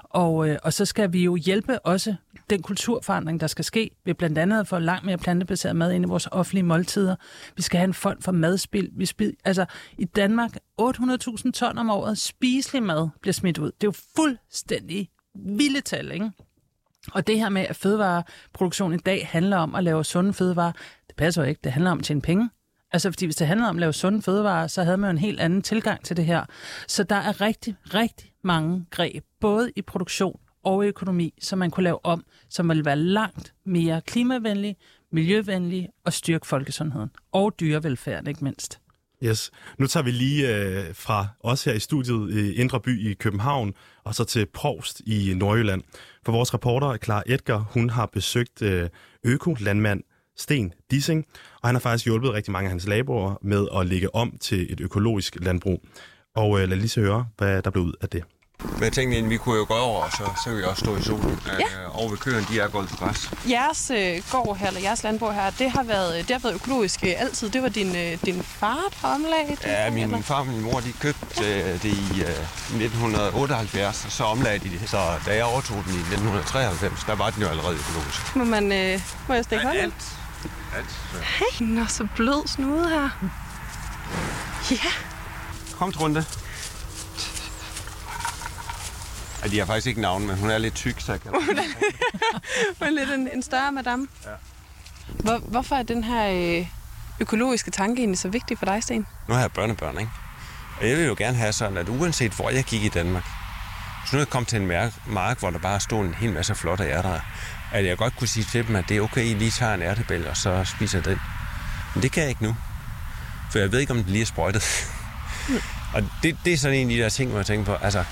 Og, 0.02 0.48
øh, 0.48 0.58
og 0.62 0.72
så 0.72 0.84
skal 0.84 1.12
vi 1.12 1.24
jo 1.24 1.36
hjælpe 1.36 1.78
også 1.78 2.14
den 2.50 2.62
kulturforandring, 2.62 3.40
der 3.40 3.46
skal 3.46 3.64
ske, 3.64 3.90
ved 4.04 4.14
blandt 4.14 4.38
andet 4.38 4.60
at 4.60 4.68
få 4.68 4.78
langt 4.78 5.06
mere 5.06 5.18
plantebaseret 5.18 5.76
mad 5.76 5.92
ind 5.92 6.04
i 6.04 6.08
vores 6.08 6.28
offentlige 6.32 6.62
måltider. 6.62 7.16
Vi 7.56 7.62
skal 7.62 7.78
have 7.78 7.88
en 7.88 7.94
fond 7.94 8.22
for 8.22 8.32
madspil. 8.32 8.90
Vi 8.92 9.06
spil, 9.06 9.36
altså, 9.44 9.64
i 9.98 10.04
Danmark, 10.04 10.56
800.000 10.80 11.52
ton 11.52 11.78
om 11.78 11.90
året 11.90 12.18
spiselig 12.18 12.82
mad 12.82 13.08
bliver 13.20 13.32
smidt 13.32 13.58
ud. 13.58 13.70
Det 13.80 13.86
er 13.86 13.88
jo 13.88 13.94
fuldstændig 14.16 15.08
vilde 15.34 15.80
tal, 15.80 16.12
ikke? 16.12 16.30
Og 17.12 17.26
det 17.26 17.38
her 17.38 17.48
med, 17.48 17.66
at 17.68 17.76
fødevareproduktion 17.76 18.94
i 18.94 18.96
dag 18.96 19.28
handler 19.30 19.56
om 19.56 19.74
at 19.74 19.84
lave 19.84 20.04
sunde 20.04 20.32
fødevarer, 20.32 20.72
det 21.06 21.16
passer 21.16 21.42
jo 21.42 21.48
ikke. 21.48 21.60
Det 21.64 21.72
handler 21.72 21.90
om 21.90 21.98
at 21.98 22.04
tjene 22.04 22.20
penge. 22.20 22.50
Altså, 22.92 23.10
fordi 23.10 23.24
hvis 23.24 23.36
det 23.36 23.46
handlede 23.46 23.68
om 23.68 23.76
at 23.76 23.80
lave 23.80 23.92
sunde 23.92 24.22
fødevarer, 24.22 24.66
så 24.66 24.82
havde 24.82 24.96
man 24.96 25.08
jo 25.08 25.10
en 25.10 25.18
helt 25.18 25.40
anden 25.40 25.62
tilgang 25.62 26.04
til 26.04 26.16
det 26.16 26.24
her. 26.24 26.44
Så 26.88 27.02
der 27.04 27.16
er 27.16 27.40
rigtig, 27.40 27.76
rigtig 27.94 28.32
mange 28.44 28.86
greb, 28.90 29.24
både 29.40 29.72
i 29.76 29.82
produktion 29.82 30.40
og 30.64 30.84
i 30.84 30.88
økonomi, 30.88 31.34
som 31.40 31.58
man 31.58 31.70
kunne 31.70 31.84
lave 31.84 32.04
om, 32.04 32.24
som 32.48 32.68
vil 32.68 32.84
være 32.84 32.96
langt 32.96 33.54
mere 33.66 34.00
klimavenlig, 34.06 34.76
miljøvenlig 35.12 35.88
og 36.04 36.12
styrke 36.12 36.46
folkesundheden. 36.46 37.10
Og 37.32 37.54
dyrevelfærden, 37.60 38.26
ikke 38.26 38.44
mindst. 38.44 38.78
Yes. 39.24 39.50
Nu 39.78 39.86
tager 39.86 40.04
vi 40.04 40.10
lige 40.10 40.56
øh, 40.56 40.94
fra 40.94 41.26
os 41.40 41.64
her 41.64 41.72
i 41.72 41.78
studiet 41.78 42.34
i 42.34 42.54
Indre 42.54 42.80
By 42.80 43.10
i 43.10 43.14
København, 43.14 43.74
og 44.04 44.14
så 44.14 44.24
til 44.24 44.46
Provst 44.46 45.00
i 45.00 45.34
Nordjylland. 45.36 45.82
For 46.24 46.32
vores 46.32 46.54
reporter, 46.54 46.96
Clara 46.96 47.22
Edgar, 47.26 47.58
hun 47.58 47.90
har 47.90 48.06
besøgt 48.06 48.62
øh, 48.62 48.88
økolandmand 49.24 50.02
Sten 50.36 50.72
Dissing, 50.90 51.24
og 51.62 51.68
han 51.68 51.74
har 51.74 51.80
faktisk 51.80 52.04
hjulpet 52.04 52.32
rigtig 52.32 52.52
mange 52.52 52.66
af 52.66 52.70
hans 52.70 52.86
naboer 52.86 53.34
med 53.42 53.66
at 53.76 53.86
lægge 53.86 54.14
om 54.14 54.36
til 54.40 54.72
et 54.72 54.80
økologisk 54.80 55.36
landbrug. 55.40 55.84
Og 56.36 56.60
øh, 56.60 56.68
lad 56.68 56.76
lige 56.76 56.88
så 56.88 57.00
høre, 57.00 57.26
hvad 57.38 57.62
der 57.62 57.70
blev 57.70 57.84
ud 57.84 57.92
af 58.00 58.08
det. 58.08 58.24
Men 58.74 58.82
jeg 58.82 58.92
tænkte, 58.92 59.18
at 59.18 59.30
vi 59.30 59.36
kunne 59.36 59.56
jo 59.58 59.64
gå 59.68 59.74
over, 59.74 60.02
og 60.04 60.12
så, 60.12 60.24
så 60.44 60.50
kan 60.50 60.56
vi 60.56 60.62
også 60.62 60.80
stå 60.84 60.96
i 60.96 61.02
solen. 61.02 61.38
Ja. 61.46 61.52
Øh, 61.52 61.98
over 62.00 62.08
ved 62.10 62.18
køen, 62.18 62.44
de 62.50 62.60
er 62.60 62.68
gået 62.68 62.88
på 62.88 62.96
græs. 62.96 63.30
Jeres 63.50 63.90
øh, 63.90 64.22
gård 64.30 64.56
her, 64.56 64.66
eller 64.66 64.80
jeres 64.80 65.02
landbrug 65.02 65.34
her, 65.34 65.50
det 65.50 65.70
har 65.70 65.82
været, 65.82 66.28
det 66.28 66.30
har 66.36 66.42
været 66.42 66.54
økologisk 66.54 67.04
øh, 67.04 67.12
altid. 67.16 67.50
Det 67.50 67.62
var 67.62 67.68
din, 67.68 67.96
øh, 67.96 68.18
din 68.24 68.42
far, 68.42 68.80
der 69.02 69.08
omlagde 69.08 69.50
det? 69.50 69.64
Ja, 69.64 69.90
min, 69.90 70.10
min 70.10 70.22
far 70.22 70.40
og 70.40 70.46
min 70.46 70.60
mor, 70.60 70.80
de 70.80 70.92
købte 71.00 71.44
øh, 71.44 71.82
det 71.82 71.84
i 71.84 72.20
øh, 72.20 72.28
1978, 72.82 74.04
og 74.04 74.12
så 74.12 74.24
omlagde 74.24 74.58
de 74.58 74.70
det. 74.78 74.90
Så 74.90 74.98
da 75.26 75.34
jeg 75.34 75.44
overtog 75.44 75.76
den 75.76 75.92
i 75.94 76.02
1993, 76.14 77.04
der 77.04 77.14
var 77.14 77.30
den 77.30 77.42
jo 77.42 77.48
allerede 77.48 77.76
økologisk. 77.82 78.36
Må, 78.36 78.44
man, 78.44 78.72
øh, 78.72 79.00
må 79.28 79.34
jeg 79.34 79.44
stikke 79.44 79.64
hånden? 79.64 79.82
Alt. 79.82 80.21
Hey, 81.22 81.66
nå, 81.66 81.86
så 81.86 82.08
blød 82.16 82.48
snude 82.48 82.88
her. 82.88 83.08
Ja. 84.70 84.92
Kom, 85.78 85.92
Trunde. 85.92 86.24
Ja, 89.42 89.48
de 89.48 89.58
har 89.58 89.66
faktisk 89.66 89.86
ikke 89.86 90.00
navn, 90.00 90.26
men 90.26 90.38
hun 90.38 90.50
er 90.50 90.58
lidt 90.58 90.74
tyk, 90.74 91.00
så 91.00 91.12
jeg 91.12 91.20
kan... 91.20 91.32
Hun 92.78 92.86
er 92.88 92.90
lidt 92.90 93.10
en, 93.10 93.28
en 93.32 93.42
større 93.42 93.72
madame. 93.72 94.08
Ja. 94.24 94.30
Hvor, 95.08 95.38
hvorfor 95.38 95.76
er 95.76 95.82
den 95.82 96.04
her 96.04 96.58
øh, 96.58 96.66
økologiske 97.20 97.70
tanke 97.70 98.00
egentlig 98.00 98.18
så 98.18 98.28
vigtig 98.28 98.58
for 98.58 98.64
dig, 98.64 98.82
Sten? 98.82 99.06
Nu 99.28 99.34
har 99.34 99.40
jeg 99.40 99.52
børnebørn, 99.52 99.98
ikke? 99.98 100.10
Og 100.80 100.88
jeg 100.88 100.96
vil 100.96 101.06
jo 101.06 101.14
gerne 101.18 101.36
have 101.36 101.52
sådan, 101.52 101.76
at 101.76 101.88
uanset 101.88 102.32
hvor 102.32 102.50
jeg 102.50 102.64
gik 102.64 102.82
i 102.84 102.88
Danmark, 102.88 103.24
så 104.06 104.16
nu 104.16 104.18
er 104.18 104.20
jeg 104.20 104.28
kommet 104.28 104.48
til 104.48 104.60
en 104.60 104.66
mark, 104.66 104.92
mark, 105.06 105.38
hvor 105.38 105.50
der 105.50 105.58
bare 105.58 105.80
stod 105.80 106.04
en 106.04 106.14
hel 106.14 106.32
masse 106.32 106.54
flotte 106.54 106.84
ærter, 106.84 107.20
at 107.72 107.84
jeg 107.84 107.96
godt 107.96 108.16
kunne 108.16 108.28
sige 108.28 108.46
til 108.52 108.66
dem, 108.66 108.76
at 108.76 108.84
det 108.88 108.96
er 108.96 109.00
okay, 109.00 109.24
I 109.24 109.34
lige 109.34 109.50
tager 109.50 109.74
en 109.74 109.82
ærtebæl, 109.82 110.28
og 110.28 110.36
så 110.36 110.64
spiser 110.76 111.02
den. 111.02 111.18
Men 111.94 112.02
det 112.02 112.12
kan 112.12 112.22
jeg 112.22 112.30
ikke 112.30 112.42
nu. 112.42 112.56
For 113.52 113.58
jeg 113.58 113.72
ved 113.72 113.80
ikke, 113.80 113.92
om 113.92 114.02
den 114.02 114.12
lige 114.12 114.22
er 114.22 114.26
sprøjtet. 114.26 114.62
Mm. 115.48 115.54
og 115.94 116.02
det, 116.22 116.36
det 116.44 116.52
er 116.52 116.56
sådan 116.56 116.78
en 116.78 116.90
af 116.90 116.96
de 116.96 117.02
der 117.02 117.08
ting, 117.08 117.30
hvor 117.30 117.38
jeg 117.38 117.46
tænker 117.46 117.64
på, 117.64 117.84
altså, 117.84 118.04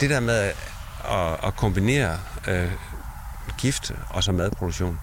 det 0.00 0.10
der 0.10 0.20
med 0.20 0.34
at, 0.34 1.46
at 1.46 1.56
kombinere 1.56 2.18
øh, 2.48 2.70
gift 3.58 3.92
og 4.10 4.24
så 4.24 4.32
madproduktion, 4.32 4.98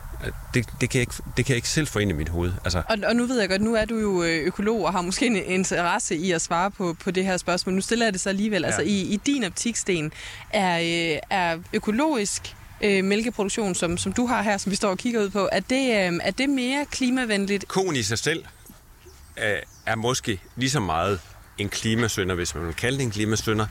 det, 0.54 0.66
det, 0.82 0.90
kan 0.90 1.00
jeg 1.00 1.02
ikke, 1.02 1.14
det 1.38 1.46
kan 1.46 1.54
jeg 1.54 1.56
ikke 1.56 1.70
selv 1.70 1.88
få 1.88 2.00
ind 2.00 2.12
i 2.12 2.14
mit 2.14 2.30
hoved. 2.30 2.54
Altså. 2.64 2.82
Og, 2.90 2.98
og 3.08 3.16
nu 3.16 3.26
ved 3.26 3.40
jeg 3.40 3.50
godt, 3.50 3.62
nu 3.62 3.76
er 3.76 3.86
du 3.86 4.00
jo 4.00 4.24
øh, 4.24 4.46
økolog 4.46 4.86
og 4.86 4.92
har 4.92 5.02
måske 5.02 5.26
en 5.26 5.36
interesse 5.36 6.16
i 6.16 6.32
at 6.32 6.42
svare 6.42 6.72
på, 6.72 6.96
på 7.04 7.12
det 7.12 7.26
her 7.26 7.38
spørgsmål. 7.38 7.76
Nu 7.76 7.82
stiller 7.82 8.06
jeg 8.06 8.14
det 8.14 8.22
så 8.22 8.30
alligevel. 8.30 8.62
Ja. 8.62 8.66
Altså 8.66 8.82
i, 8.82 9.02
i 9.02 9.20
din 9.26 9.44
optiksten, 9.44 10.12
er, 10.50 10.80
øh, 10.80 11.20
er 11.30 11.58
økologisk 11.74 12.56
øh, 12.82 13.04
mælkeproduktion, 13.04 13.76
som, 13.76 13.98
som 13.98 14.14
du 14.14 14.26
har 14.26 14.42
her, 14.42 14.58
som 14.58 14.72
vi 14.72 14.76
står 14.76 14.90
og 14.90 14.98
kigger 14.98 15.22
ud 15.22 15.30
på, 15.30 15.50
er 15.52 15.60
det, 15.60 16.12
øh, 16.12 16.20
er 16.24 16.32
det 16.32 16.50
mere 16.50 16.86
klimavenligt? 16.92 17.68
Koen 17.68 17.96
i 17.96 18.04
sig 18.04 18.20
selv 18.20 18.44
øh, 19.38 19.58
er 19.86 19.96
måske 19.96 20.42
lige 20.56 20.70
så 20.70 20.80
meget 20.80 21.20
en 21.58 21.70
klimasønder, 21.70 22.36
hvis 22.36 22.56
man 22.56 22.66
vil 22.66 22.74
kalde 22.74 22.98
det 22.98 23.04
en 23.04 23.12
klimasønder, 23.12 23.66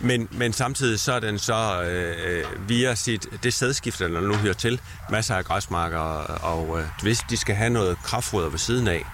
men, 0.00 0.28
men 0.30 0.52
samtidig 0.52 1.00
så 1.00 1.12
er 1.12 1.20
den 1.20 1.38
så 1.38 1.82
øh, 1.82 2.38
øh 2.38 2.68
via 2.68 2.94
sit, 2.94 3.26
det 3.42 3.54
sædskifte, 3.54 4.04
der 4.04 4.20
nu 4.20 4.34
hører 4.34 4.54
til, 4.54 4.80
masser 5.10 5.34
af 5.34 5.44
græsmarker, 5.44 5.98
og, 5.98 6.68
og 6.68 6.80
øh, 6.80 6.86
hvis 7.02 7.18
de 7.30 7.36
skal 7.36 7.54
have 7.54 7.70
noget 7.70 7.98
kraftfoder 8.04 8.48
ved 8.48 8.58
siden 8.58 8.88
af, 8.88 9.04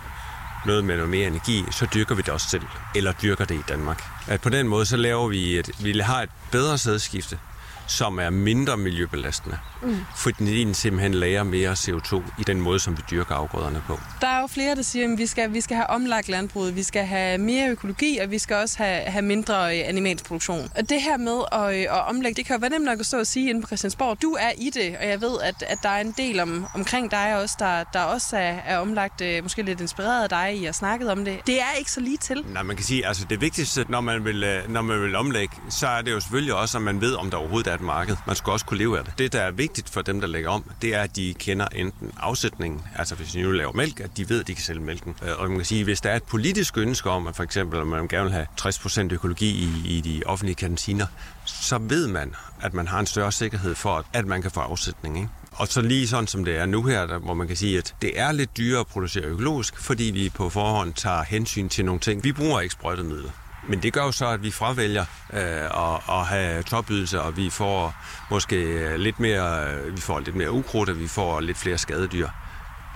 noget 0.66 0.84
med 0.84 0.96
noget 0.96 1.10
mere 1.10 1.26
energi, 1.26 1.64
så 1.70 1.86
dyrker 1.94 2.14
vi 2.14 2.22
det 2.22 2.28
også 2.28 2.48
selv, 2.48 2.62
eller 2.94 3.12
dyrker 3.12 3.44
det 3.44 3.54
i 3.54 3.62
Danmark. 3.68 4.02
At 4.26 4.40
på 4.40 4.48
den 4.48 4.68
måde, 4.68 4.86
så 4.86 4.96
laver 4.96 5.28
vi 5.28 5.58
et, 5.58 5.70
vi 5.80 5.98
har 5.98 6.22
et 6.22 6.30
bedre 6.50 6.78
sædskifte, 6.78 7.38
som 7.86 8.18
er 8.18 8.30
mindre 8.30 8.76
miljøbelastende, 8.76 9.58
mm. 9.82 9.96
fordi 10.16 10.64
den 10.64 10.74
simpelthen 10.74 11.14
lærer 11.14 11.42
mere 11.42 11.72
CO2 11.72 12.22
i 12.40 12.44
den 12.46 12.60
måde, 12.60 12.78
som 12.80 12.96
vi 12.96 13.02
dyrker 13.10 13.34
afgrøderne 13.34 13.82
på. 13.86 14.00
Der 14.20 14.26
er 14.26 14.40
jo 14.40 14.46
flere, 14.46 14.74
der 14.74 14.82
siger, 14.82 15.12
at 15.12 15.18
vi 15.18 15.26
skal, 15.26 15.52
vi 15.52 15.60
skal 15.60 15.76
have 15.76 15.86
omlagt 15.90 16.28
landbruget, 16.28 16.76
vi 16.76 16.82
skal 16.82 17.06
have 17.06 17.38
mere 17.38 17.70
økologi, 17.70 18.18
og 18.18 18.30
vi 18.30 18.38
skal 18.38 18.56
også 18.56 18.78
have, 18.78 19.00
have 19.00 19.22
mindre 19.22 19.78
øh, 19.78 19.88
animalsk 19.88 20.24
produktion. 20.24 20.70
Og 20.76 20.88
det 20.88 21.02
her 21.02 21.16
med 21.16 21.42
at, 21.52 21.74
øh, 21.74 21.96
at 21.96 22.08
omlægge, 22.08 22.36
det 22.36 22.46
kan 22.46 22.56
jo 22.56 22.60
være 22.60 22.70
nemt 22.70 22.84
nok 22.84 23.00
at 23.00 23.06
stå 23.06 23.18
og 23.18 23.26
sige 23.26 23.50
inde 23.50 23.60
på 23.60 23.66
Christiansborg, 23.66 24.22
du 24.22 24.36
er 24.40 24.50
i 24.58 24.70
det, 24.70 24.96
og 25.00 25.08
jeg 25.08 25.20
ved, 25.20 25.40
at, 25.42 25.64
at 25.66 25.78
der 25.82 25.88
er 25.88 26.00
en 26.00 26.14
del 26.16 26.40
om, 26.40 26.66
omkring 26.74 27.10
dig 27.10 27.36
også, 27.42 27.56
der, 27.58 27.84
der 27.92 28.00
også 28.00 28.36
er, 28.36 28.56
er 28.66 28.78
omlagt, 28.78 29.20
øh, 29.20 29.42
måske 29.42 29.62
lidt 29.62 29.80
inspireret 29.80 30.22
af 30.22 30.28
dig 30.28 30.56
i 30.56 30.66
at 30.66 30.74
snakket 30.74 31.10
om 31.10 31.24
det. 31.24 31.40
Det 31.46 31.60
er 31.60 31.78
ikke 31.78 31.90
så 31.90 32.00
lige 32.00 32.16
til. 32.16 32.44
Nej, 32.52 32.62
man 32.62 32.76
kan 32.76 32.84
sige, 32.84 33.06
altså 33.06 33.26
det 33.30 33.40
vigtigste, 33.40 33.86
når 33.88 34.00
man 34.00 34.24
vil, 34.24 34.62
når 34.68 34.82
man 34.82 35.02
vil 35.02 35.16
omlægge, 35.16 35.56
så 35.70 35.86
er 35.86 36.02
det 36.02 36.12
jo 36.12 36.20
selvfølgelig 36.20 36.54
også, 36.54 36.78
at 36.78 36.82
man 36.82 37.00
ved, 37.00 37.14
om 37.14 37.30
der 37.30 37.38
overhovedet 37.38 37.73
er 37.74 37.78
et 37.78 37.84
marked. 37.84 38.16
Man 38.26 38.36
skal 38.36 38.50
også 38.50 38.66
kunne 38.66 38.78
leve 38.78 38.98
af 38.98 39.04
det. 39.04 39.18
Det, 39.18 39.32
der 39.32 39.40
er 39.40 39.50
vigtigt 39.50 39.90
for 39.90 40.02
dem, 40.02 40.20
der 40.20 40.28
lægger 40.28 40.50
om, 40.50 40.70
det 40.82 40.94
er, 40.94 41.00
at 41.00 41.16
de 41.16 41.34
kender 41.38 41.66
enten 41.66 42.12
afsætningen, 42.20 42.82
altså 42.96 43.14
hvis 43.14 43.32
de 43.32 43.42
nu 43.42 43.50
laver 43.50 43.72
mælk, 43.72 44.00
at 44.00 44.16
de 44.16 44.28
ved, 44.28 44.40
at 44.40 44.46
de 44.46 44.54
kan 44.54 44.64
sælge 44.64 44.80
mælken. 44.80 45.16
Øh, 45.22 45.38
og 45.38 45.48
man 45.48 45.58
kan 45.58 45.64
sige, 45.64 45.84
hvis 45.84 46.00
der 46.00 46.10
er 46.10 46.16
et 46.16 46.22
politisk 46.22 46.78
ønske 46.78 47.10
om, 47.10 47.26
at 47.26 47.36
for 47.36 47.42
eksempel, 47.42 47.80
at 47.80 47.86
man 47.86 48.08
gerne 48.08 48.24
vil 48.24 48.32
have 48.32 48.46
60% 48.60 49.08
økologi 49.12 49.46
i, 49.46 49.96
i 49.96 50.00
de 50.00 50.22
offentlige 50.26 50.54
kantiner, 50.54 51.06
så 51.44 51.78
ved 51.78 52.08
man, 52.08 52.34
at 52.60 52.74
man 52.74 52.88
har 52.88 53.00
en 53.00 53.06
større 53.06 53.32
sikkerhed 53.32 53.74
for, 53.74 54.04
at 54.12 54.26
man 54.26 54.42
kan 54.42 54.50
få 54.50 54.60
afsætning. 54.60 55.16
Ikke? 55.16 55.28
Og 55.52 55.68
så 55.68 55.80
lige 55.80 56.08
sådan 56.08 56.26
som 56.26 56.44
det 56.44 56.56
er 56.56 56.66
nu 56.66 56.82
her, 56.82 57.06
der, 57.06 57.18
hvor 57.18 57.34
man 57.34 57.46
kan 57.46 57.56
sige, 57.56 57.78
at 57.78 57.94
det 58.02 58.20
er 58.20 58.32
lidt 58.32 58.56
dyrere 58.56 58.80
at 58.80 58.86
producere 58.86 59.24
økologisk, 59.24 59.78
fordi 59.78 60.04
vi 60.04 60.30
på 60.34 60.50
forhånd 60.50 60.94
tager 60.94 61.22
hensyn 61.22 61.68
til 61.68 61.84
nogle 61.84 62.00
ting. 62.00 62.24
Vi 62.24 62.32
bruger 62.32 62.60
ikke 62.60 62.72
sprøjtemidler. 62.72 63.30
Men 63.68 63.82
det 63.82 63.92
gør 63.92 64.02
jo 64.02 64.12
så, 64.12 64.26
at 64.26 64.42
vi 64.42 64.50
fravælger 64.50 65.04
øh, 65.32 65.40
at, 65.40 66.00
at 66.08 66.26
have 66.26 66.62
topydelser, 66.62 67.18
og 67.18 67.36
vi 67.36 67.50
får 67.50 67.94
måske 68.30 68.96
lidt 68.98 69.20
mere, 69.20 69.74
øh, 69.74 69.96
vi 69.96 70.00
får 70.00 70.20
lidt 70.20 70.36
mere 70.36 70.50
ukrudt, 70.50 70.88
og 70.88 70.98
vi 70.98 71.08
får 71.08 71.40
lidt 71.40 71.58
flere 71.58 71.78
skadedyr. 71.78 72.28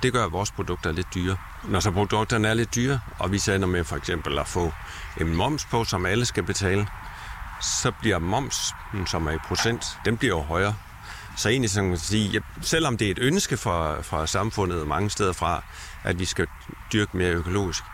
Det 0.02 0.12
gør, 0.12 0.28
vores 0.28 0.50
produkter 0.50 0.92
lidt 0.92 1.14
dyre. 1.14 1.36
Når 1.64 1.80
så 1.80 1.90
produkterne 1.90 2.48
er 2.48 2.54
lidt 2.54 2.74
dyre, 2.74 3.00
og 3.18 3.32
vi 3.32 3.38
sender 3.38 3.68
med 3.68 3.84
for 3.84 3.96
eksempel 3.96 4.38
at 4.38 4.46
få 4.46 4.72
en 5.20 5.36
moms 5.36 5.64
på, 5.64 5.84
som 5.84 6.06
alle 6.06 6.24
skal 6.24 6.42
betale, 6.42 6.86
så 7.60 7.92
bliver 8.00 8.18
moms, 8.18 8.74
som 9.06 9.26
er 9.26 9.30
i 9.32 9.38
procent, 9.48 9.84
den 10.04 10.16
bliver 10.16 10.36
jo 10.36 10.42
højere. 10.42 10.74
Så 11.36 11.48
egentlig 11.48 11.70
så 11.70 11.80
kan 11.80 11.88
man 11.88 11.98
sige, 11.98 12.36
at 12.36 12.42
selvom 12.60 12.96
det 12.96 13.06
er 13.06 13.10
et 13.10 13.18
ønske 13.18 13.56
fra, 13.56 14.02
fra 14.02 14.26
samfundet 14.26 14.86
mange 14.86 15.10
steder 15.10 15.32
fra, 15.32 15.62
at 16.04 16.18
vi 16.18 16.24
skal 16.24 16.46
dyrke 16.92 17.16
mere 17.16 17.30
økologisk, 17.30 17.84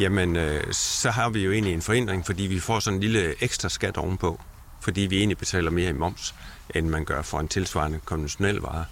jamen 0.00 0.36
øh, 0.36 0.72
så 0.72 1.10
har 1.10 1.30
vi 1.30 1.44
jo 1.44 1.52
egentlig 1.52 1.74
en 1.74 1.82
forhindring, 1.82 2.26
fordi 2.26 2.42
vi 2.42 2.58
får 2.58 2.80
sådan 2.80 2.96
en 2.96 3.00
lille 3.00 3.42
ekstra 3.42 3.68
skat 3.68 3.96
ovenpå, 3.96 4.40
fordi 4.80 5.00
vi 5.00 5.18
egentlig 5.18 5.38
betaler 5.38 5.70
mere 5.70 5.90
i 5.90 5.92
moms, 5.92 6.34
end 6.74 6.88
man 6.88 7.04
gør 7.04 7.22
for 7.22 7.40
en 7.40 7.48
tilsvarende 7.48 8.00
konventionel 8.04 8.56
vare. 8.56 8.84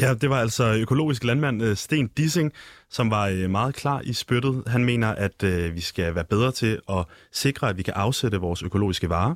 Ja, 0.00 0.14
det 0.14 0.30
var 0.30 0.40
altså 0.40 0.74
økologisk 0.74 1.24
landmand 1.24 1.62
øh, 1.62 1.76
Sten 1.76 2.08
Dissing, 2.08 2.52
som 2.90 3.10
var 3.10 3.26
øh, 3.26 3.50
meget 3.50 3.74
klar 3.74 4.00
i 4.04 4.12
spyttet. 4.12 4.62
Han 4.66 4.84
mener, 4.84 5.08
at 5.08 5.42
øh, 5.42 5.74
vi 5.74 5.80
skal 5.80 6.14
være 6.14 6.24
bedre 6.24 6.52
til 6.52 6.80
at 6.88 7.04
sikre, 7.32 7.68
at 7.68 7.76
vi 7.76 7.82
kan 7.82 7.94
afsætte 7.94 8.38
vores 8.38 8.62
økologiske 8.62 9.08
varer. 9.08 9.34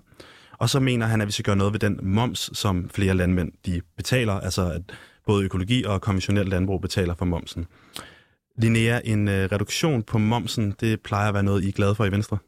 Og 0.58 0.70
så 0.70 0.80
mener 0.80 1.06
han, 1.06 1.20
at 1.20 1.26
vi 1.26 1.32
skal 1.32 1.44
gøre 1.44 1.56
noget 1.56 1.72
ved 1.72 1.80
den 1.80 1.98
moms, 2.02 2.50
som 2.52 2.90
flere 2.94 3.14
landmænd 3.14 3.52
de 3.66 3.80
betaler, 3.96 4.40
altså 4.40 4.70
at 4.70 4.82
både 5.26 5.44
økologi 5.44 5.84
og 5.84 6.00
konventionel 6.00 6.46
landbrug 6.46 6.80
betaler 6.80 7.14
for 7.14 7.24
momsen. 7.24 7.66
Linnea, 8.56 9.00
en 9.04 9.28
øh, 9.28 9.48
reduktion 9.52 10.02
på 10.02 10.18
momsen, 10.18 10.74
det 10.80 11.00
plejer 11.00 11.28
at 11.28 11.34
være 11.34 11.42
noget, 11.42 11.64
I 11.64 11.68
er 11.68 11.72
glade 11.72 11.94
for 11.94 12.04
i 12.04 12.12
Venstre? 12.12 12.38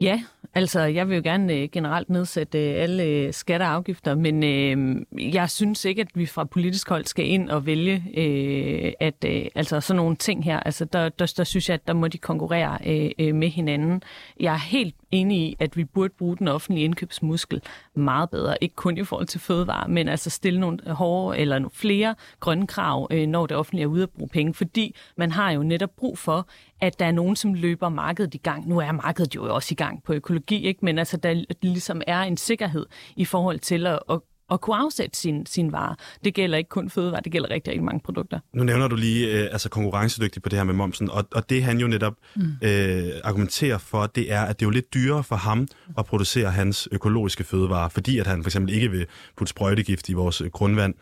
Ja, 0.00 0.22
altså 0.54 0.80
jeg 0.80 1.08
vil 1.08 1.16
jo 1.16 1.22
gerne 1.24 1.54
øh, 1.54 1.68
generelt 1.72 2.10
nedsætte 2.10 2.70
øh, 2.70 2.82
alle 2.82 3.04
øh, 3.04 3.32
skatter 3.32 3.66
og 3.66 3.72
afgifter, 3.72 4.14
men 4.14 4.44
øh, 4.44 4.96
jeg 5.34 5.50
synes 5.50 5.84
ikke, 5.84 6.02
at 6.02 6.08
vi 6.14 6.26
fra 6.26 6.44
politisk 6.44 6.88
hold 6.88 7.04
skal 7.04 7.26
ind 7.26 7.50
og 7.50 7.66
vælge 7.66 8.04
øh, 8.16 8.92
at 9.00 9.24
øh, 9.26 9.46
altså 9.54 9.80
sådan 9.80 9.96
nogle 9.96 10.16
ting 10.16 10.44
her. 10.44 10.60
Altså 10.60 10.84
der, 10.84 11.08
der, 11.08 11.32
der 11.36 11.44
synes 11.44 11.68
jeg, 11.68 11.74
at 11.74 11.88
der 11.88 11.92
må 11.92 12.08
de 12.08 12.18
konkurrere 12.18 12.78
øh, 12.86 13.10
øh, 13.18 13.34
med 13.34 13.48
hinanden. 13.48 14.02
Jeg 14.40 14.54
er 14.54 14.58
helt 14.58 14.94
enig 15.10 15.38
i, 15.38 15.56
at 15.58 15.76
vi 15.76 15.84
burde 15.84 16.14
bruge 16.18 16.36
den 16.36 16.48
offentlige 16.48 16.84
indkøbsmuskel 16.84 17.62
meget 17.94 18.30
bedre. 18.30 18.56
Ikke 18.60 18.74
kun 18.74 18.98
i 18.98 19.04
forhold 19.04 19.26
til 19.26 19.40
fødevare, 19.40 19.88
men 19.88 20.08
altså 20.08 20.30
stille 20.30 20.60
nogle 20.60 20.78
hårde 20.86 21.38
eller 21.38 21.58
nogle 21.58 21.70
flere 21.74 22.14
grønne 22.40 22.66
krav, 22.66 23.08
øh, 23.10 23.26
når 23.26 23.46
det 23.46 23.56
offentlige 23.56 23.82
er 23.82 23.86
ude 23.88 24.02
at 24.02 24.10
bruge 24.10 24.28
penge. 24.28 24.54
Fordi 24.54 24.94
man 25.16 25.30
har 25.32 25.50
jo 25.50 25.62
netop 25.62 25.90
brug 25.96 26.18
for, 26.18 26.48
at 26.80 26.98
der 26.98 27.06
er 27.06 27.12
nogen, 27.12 27.36
som 27.36 27.54
løber 27.54 27.88
markedet 27.88 28.34
i 28.34 28.38
gang. 28.38 28.68
Nu 28.68 28.78
er 28.78 28.92
markedet 28.92 29.34
jo 29.34 29.54
også 29.54 29.68
i 29.70 29.74
gang 29.74 30.02
på 30.04 30.12
økologi, 30.12 30.66
ikke? 30.66 30.84
men 30.84 30.98
altså 30.98 31.16
der 31.16 31.44
ligesom 31.62 32.02
er 32.06 32.20
en 32.20 32.36
sikkerhed 32.36 32.86
i 33.16 33.24
forhold 33.24 33.58
til 33.58 33.86
at, 33.86 33.98
at 34.10 34.20
at 34.50 34.60
kunne 34.60 34.76
afsætte 34.76 35.18
sin, 35.18 35.46
sin 35.46 35.72
varer. 35.72 35.94
Det 36.24 36.34
gælder 36.34 36.58
ikke 36.58 36.68
kun 36.68 36.90
fødevarer, 36.90 37.20
det 37.20 37.32
gælder 37.32 37.50
rigtig, 37.50 37.70
rigtig 37.70 37.84
mange 37.84 38.00
produkter. 38.04 38.38
Nu 38.52 38.64
nævner 38.64 38.88
du 38.88 38.96
lige 38.96 39.32
øh, 39.32 39.48
altså 39.52 39.68
konkurrencedygtig 39.68 40.42
på 40.42 40.48
det 40.48 40.58
her 40.58 40.64
med 40.64 40.74
momsen, 40.74 41.10
og, 41.10 41.24
og 41.32 41.50
det 41.50 41.62
han 41.62 41.78
jo 41.78 41.86
netop 41.86 42.14
mm. 42.36 42.42
øh, 42.62 43.10
argumenterer 43.24 43.78
for, 43.78 44.06
det 44.06 44.32
er, 44.32 44.42
at 44.42 44.60
det 44.60 44.64
er 44.64 44.66
jo 44.66 44.70
lidt 44.70 44.94
dyrere 44.94 45.24
for 45.24 45.36
ham 45.36 45.68
at 45.98 46.06
producere 46.06 46.50
hans 46.50 46.88
økologiske 46.92 47.44
fødevarer, 47.44 47.88
fordi 47.88 48.18
at 48.18 48.26
han 48.26 48.42
for 48.42 48.48
eksempel 48.48 48.74
ikke 48.74 48.90
vil 48.90 49.06
putte 49.36 49.50
sprøjtegift 49.50 50.08
i 50.08 50.12
vores 50.12 50.42
grundvand. 50.52 50.94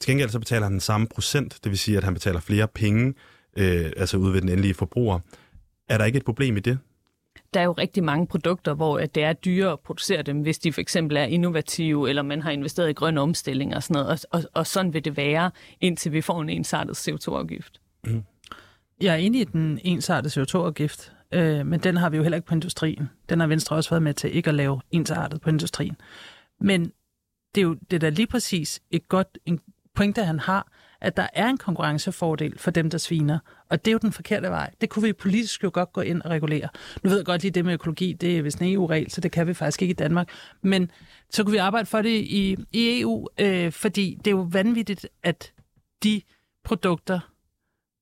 Til 0.00 0.10
gengæld 0.10 0.30
så 0.30 0.38
betaler 0.38 0.62
han 0.62 0.72
den 0.72 0.80
samme 0.80 1.06
procent, 1.14 1.58
det 1.64 1.70
vil 1.70 1.78
sige, 1.78 1.96
at 1.96 2.04
han 2.04 2.14
betaler 2.14 2.40
flere 2.40 2.68
penge, 2.68 3.14
øh, 3.56 3.92
altså 3.96 4.16
ude 4.16 4.32
ved 4.32 4.40
den 4.40 4.48
endelige 4.48 4.74
forbruger. 4.74 5.18
Er 5.88 5.98
der 5.98 6.04
ikke 6.04 6.16
et 6.16 6.24
problem 6.24 6.56
i 6.56 6.60
det? 6.60 6.78
der 7.54 7.60
er 7.60 7.64
jo 7.64 7.72
rigtig 7.72 8.04
mange 8.04 8.26
produkter, 8.26 8.74
hvor 8.74 8.98
det 8.98 9.22
er 9.22 9.32
dyrere 9.32 9.72
at 9.72 9.80
producere 9.80 10.22
dem, 10.22 10.40
hvis 10.40 10.58
de 10.58 10.72
for 10.72 10.80
eksempel 10.80 11.16
er 11.16 11.24
innovative, 11.24 12.08
eller 12.08 12.22
man 12.22 12.42
har 12.42 12.50
investeret 12.50 12.90
i 12.90 12.92
grøn 12.92 13.18
omstilling 13.18 13.76
og 13.76 13.82
sådan 13.82 14.02
noget. 14.02 14.08
Og, 14.08 14.18
og, 14.30 14.50
og 14.54 14.66
sådan 14.66 14.94
vil 14.94 15.04
det 15.04 15.16
være, 15.16 15.50
indtil 15.80 16.12
vi 16.12 16.20
får 16.20 16.42
en 16.42 16.48
ensartet 16.48 17.08
CO2-afgift. 17.08 17.80
Mm. 18.04 18.24
Jeg 19.00 19.12
er 19.14 19.18
enig 19.18 19.40
i 19.40 19.44
den 19.44 19.80
ensartede 19.84 20.42
CO2-afgift, 20.42 21.12
øh, 21.32 21.66
men 21.66 21.80
den 21.80 21.96
har 21.96 22.10
vi 22.10 22.16
jo 22.16 22.22
heller 22.22 22.36
ikke 22.36 22.48
på 22.48 22.54
industrien. 22.54 23.10
Den 23.28 23.40
har 23.40 23.46
Venstre 23.46 23.76
også 23.76 23.90
været 23.90 24.02
med 24.02 24.14
til 24.14 24.36
ikke 24.36 24.48
at 24.48 24.54
lave 24.54 24.80
ensartet 24.90 25.40
på 25.40 25.50
industrien. 25.50 25.96
Men 26.60 26.92
det 27.54 27.60
er 27.60 27.62
jo 27.62 27.76
det 27.90 27.96
er 27.96 28.00
da 28.00 28.08
lige 28.08 28.26
præcis 28.26 28.80
et 28.90 29.08
godt 29.08 29.38
en 29.46 29.60
pointe, 29.94 30.24
han 30.24 30.38
har, 30.38 30.72
at 31.00 31.16
der 31.16 31.26
er 31.32 31.48
en 31.48 31.58
konkurrencefordel 31.58 32.58
for 32.58 32.70
dem, 32.70 32.90
der 32.90 32.98
sviner. 32.98 33.38
Og 33.68 33.84
det 33.84 33.90
er 33.90 33.92
jo 33.92 33.98
den 33.98 34.12
forkerte 34.12 34.48
vej. 34.48 34.70
Det 34.80 34.88
kunne 34.88 35.02
vi 35.02 35.12
politisk 35.12 35.64
jo 35.64 35.70
godt 35.74 35.92
gå 35.92 36.00
ind 36.00 36.22
og 36.22 36.30
regulere. 36.30 36.68
Nu 37.02 37.10
ved 37.10 37.16
jeg 37.16 37.26
godt 37.26 37.42
lige, 37.42 37.52
det 37.52 37.64
med 37.64 37.72
økologi, 37.72 38.12
det 38.12 38.38
er 38.38 38.42
vist 38.42 38.58
en 38.58 38.74
EU-regel, 38.74 39.10
så 39.10 39.20
det 39.20 39.32
kan 39.32 39.46
vi 39.46 39.54
faktisk 39.54 39.82
ikke 39.82 39.92
i 39.92 39.94
Danmark. 39.94 40.28
Men 40.62 40.90
så 41.30 41.44
kunne 41.44 41.52
vi 41.52 41.58
arbejde 41.58 41.86
for 41.86 42.02
det 42.02 42.20
i, 42.20 42.56
i 42.72 43.00
EU, 43.00 43.26
øh, 43.38 43.72
fordi 43.72 44.18
det 44.24 44.26
er 44.26 44.36
jo 44.36 44.48
vanvittigt, 44.50 45.06
at 45.22 45.52
de 46.02 46.22
produkter, 46.64 47.20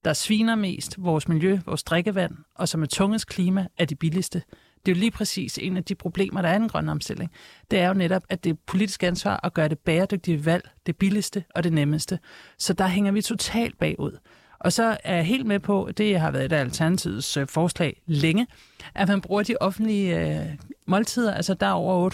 der 0.05 0.13
sviner 0.13 0.55
mest, 0.55 0.95
vores 0.99 1.29
miljø, 1.29 1.59
vores 1.67 1.83
drikkevand, 1.83 2.37
og 2.55 2.69
som 2.69 2.83
er 2.83 2.87
tungest 2.87 3.27
klima, 3.27 3.67
er 3.79 3.85
de 3.85 3.95
billigste. 3.95 4.43
Det 4.87 4.93
er 4.93 4.97
jo 4.97 5.01
lige 5.01 5.11
præcis 5.11 5.59
en 5.59 5.77
af 5.77 5.85
de 5.85 5.95
problemer, 5.95 6.43
der 6.43 6.49
er 6.49 6.57
i 6.57 6.59
den 6.59 6.69
grønne 6.69 6.93
omstilling. 6.93 7.31
Det 7.71 7.79
er 7.79 7.89
jo 7.89 7.95
netop, 7.95 8.23
at 8.29 8.45
det 8.45 8.51
er 8.51 8.55
politisk 8.67 9.03
ansvar 9.03 9.41
at 9.43 9.55
gøre 9.55 9.69
det 9.69 9.79
bæredygtige 9.79 10.47
valg 10.47 10.71
det 10.87 10.97
billigste 10.97 11.45
og 11.55 11.65
det 11.65 11.73
nemmeste. 11.73 12.19
Så 12.59 12.73
der 12.73 12.87
hænger 12.87 13.13
vi 13.13 13.23
totalt 13.23 13.79
bagud. 13.79 14.19
Og 14.61 14.73
så 14.73 14.97
er 15.05 15.15
jeg 15.15 15.25
helt 15.25 15.47
med 15.47 15.61
på, 15.61 15.91
det 15.97 16.21
har 16.21 16.31
været 16.31 16.45
et 16.45 16.53
af 16.53 16.61
Alternativets 16.61 17.37
øh, 17.37 17.47
forslag 17.47 18.03
længe, 18.07 18.47
at 18.95 19.09
man 19.09 19.21
bruger 19.21 19.43
de 19.43 19.57
offentlige 19.61 20.39
øh, 20.39 20.47
måltider. 20.87 21.35
Altså 21.35 21.55
der 21.55 21.67
er 21.67 21.73
over 21.73 22.11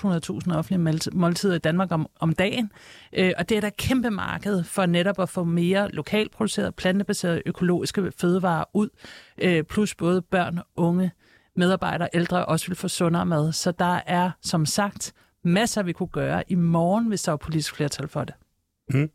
800.000 0.47 0.57
offentlige 0.57 1.11
måltider 1.13 1.55
i 1.55 1.59
Danmark 1.59 1.93
om, 1.93 2.07
om 2.21 2.33
dagen. 2.33 2.71
Øh, 3.13 3.33
og 3.39 3.49
det 3.49 3.57
er 3.57 3.61
der 3.61 3.71
kæmpe 3.71 4.11
marked 4.11 4.65
for 4.65 4.87
netop 4.87 5.21
at 5.21 5.29
få 5.29 5.45
mere 5.45 5.91
lokalproduceret, 5.91 6.75
plantebaseret, 6.75 7.43
økologiske 7.47 8.13
fødevarer 8.19 8.65
ud. 8.73 8.89
Øh, 9.39 9.63
plus 9.63 9.95
både 9.95 10.23
børn, 10.23 10.61
unge, 10.77 11.11
medarbejdere, 11.57 12.09
ældre 12.15 12.47
også 12.47 12.67
vil 12.67 12.77
få 12.77 12.89
sundere 12.89 13.27
mad. 13.27 13.53
Så 13.53 13.73
der 13.73 14.01
er, 14.07 14.31
som 14.43 14.67
sagt, 14.67 15.13
masser, 15.45 15.83
vi 15.83 15.93
kunne 15.93 16.09
gøre 16.09 16.43
i 16.49 16.55
morgen, 16.55 17.09
hvis 17.09 17.23
der 17.23 17.33
var 17.33 17.37
politisk 17.37 17.75
flertal 17.75 18.09
for 18.09 18.25
det. 18.25 18.35
Mm. 18.91 19.11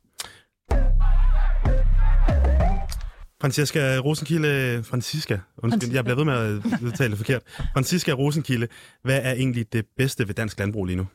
Franciska 3.42 3.98
Rosenkilde, 4.00 4.84
Francisca, 4.84 5.40
undskyld, 5.58 5.94
jeg 5.94 6.04
bliver 6.04 6.16
ved 6.16 6.26
med 6.26 6.34
at 6.34 6.82
udtale 6.82 7.10
det 7.10 7.18
forkert. 7.18 7.42
Francisca 7.74 8.12
Rosenkilde, 8.12 8.68
hvad 9.04 9.20
er 9.24 9.32
egentlig 9.32 9.74
det 9.74 9.86
bedste 9.98 10.28
ved 10.28 10.36
dansk 10.36 10.60
landbrug 10.60 10.86
lige 10.86 10.96
nu? 10.98 11.08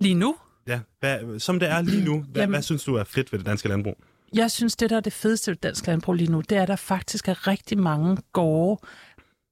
Lige 0.00 0.14
nu? 0.14 0.36
Ja, 0.66 0.80
hvad, 1.00 1.38
som 1.38 1.58
det 1.58 1.70
er 1.70 1.82
lige 1.82 2.04
nu, 2.04 2.24
hvad, 2.32 2.46
hvad 2.46 2.62
synes 2.62 2.84
du 2.84 2.94
er 2.94 3.04
fedt 3.04 3.32
ved 3.32 3.38
det 3.38 3.46
danske 3.46 3.68
landbrug? 3.68 3.96
Jeg 4.34 4.50
synes, 4.50 4.76
det 4.76 4.90
der 4.90 4.96
er 4.96 5.00
det 5.00 5.12
fedeste 5.12 5.50
ved 5.50 5.56
dansk 5.56 5.86
landbrug 5.86 6.14
lige 6.14 6.32
nu, 6.32 6.40
det 6.40 6.58
er, 6.58 6.62
at 6.62 6.68
der 6.68 6.76
faktisk 6.76 7.28
er 7.28 7.46
rigtig 7.46 7.78
mange 7.78 8.16
gårde, 8.32 8.86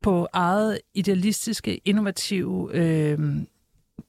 på 0.03 0.29
eget 0.33 0.79
idealistiske, 0.95 1.81
innovative 1.85 2.71
øh, 2.75 3.19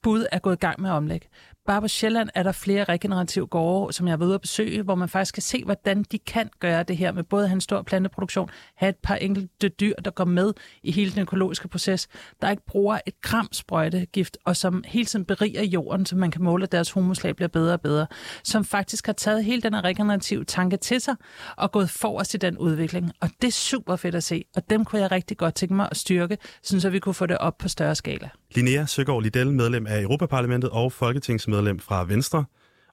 bud 0.02 0.26
er 0.32 0.38
gået 0.38 0.56
i 0.56 0.58
gang 0.58 0.80
med 0.80 0.90
at 0.90 0.94
omlægge. 0.94 1.28
Bare 1.66 1.80
på 1.80 1.88
Sjælland 1.88 2.28
er 2.34 2.42
der 2.42 2.52
flere 2.52 2.84
regenerative 2.84 3.46
gårde, 3.46 3.92
som 3.92 4.08
jeg 4.08 4.20
ved 4.20 4.34
at 4.34 4.40
besøge, 4.40 4.82
hvor 4.82 4.94
man 4.94 5.08
faktisk 5.08 5.34
kan 5.34 5.42
se, 5.42 5.64
hvordan 5.64 6.02
de 6.02 6.18
kan 6.18 6.50
gøre 6.60 6.82
det 6.82 6.96
her 6.96 7.12
med 7.12 7.24
både 7.24 7.42
at 7.42 7.48
have 7.48 7.54
en 7.54 7.60
stor 7.60 7.82
planteproduktion, 7.82 8.48
have 8.74 8.90
et 8.90 8.96
par 8.96 9.14
enkelte 9.14 9.68
dyr, 9.68 9.94
der 10.04 10.10
går 10.10 10.24
med 10.24 10.52
i 10.82 10.92
hele 10.92 11.10
den 11.10 11.20
økologiske 11.20 11.68
proces, 11.68 12.08
der 12.42 12.50
ikke 12.50 12.62
bruger 12.66 12.98
et 13.06 13.20
gram 13.20 13.48
sprøjtegift, 13.52 14.38
og 14.44 14.56
som 14.56 14.84
hele 14.86 15.06
tiden 15.06 15.24
beriger 15.24 15.62
jorden, 15.62 16.06
så 16.06 16.16
man 16.16 16.30
kan 16.30 16.42
måle, 16.42 16.62
at 16.62 16.72
deres 16.72 16.90
humuslag 16.90 17.36
bliver 17.36 17.48
bedre 17.48 17.72
og 17.72 17.80
bedre, 17.80 18.06
som 18.42 18.64
faktisk 18.64 19.06
har 19.06 19.12
taget 19.12 19.44
hele 19.44 19.62
den 19.62 19.84
regenerative 19.84 20.44
tanke 20.44 20.76
til 20.76 21.00
sig 21.00 21.14
og 21.56 21.72
gået 21.72 21.90
forrest 21.90 22.34
i 22.34 22.36
den 22.36 22.58
udvikling. 22.58 23.12
Og 23.20 23.30
det 23.42 23.48
er 23.48 23.52
super 23.52 23.96
fedt 23.96 24.14
at 24.14 24.24
se, 24.24 24.44
og 24.56 24.70
dem 24.70 24.84
kunne 24.84 25.02
jeg 25.02 25.10
rigtig 25.10 25.36
godt 25.36 25.54
tænke 25.54 25.74
mig 25.74 25.88
at 25.90 25.96
styrke, 25.96 26.38
så 26.62 26.90
vi 26.90 26.98
kunne 26.98 27.14
få 27.14 27.26
det 27.26 27.38
op 27.38 27.58
på 27.58 27.68
større 27.68 27.94
skala. 27.94 28.28
Linnea 28.54 28.86
Søgaard 28.86 29.22
Liddell, 29.22 29.52
medlem 29.52 29.86
af 29.86 30.02
Europaparlamentet 30.02 30.70
og 30.70 30.92
folketingsmedlem 30.92 31.53
folketingsmedlem 31.54 31.80
fra 31.80 32.04
Venstre, 32.04 32.44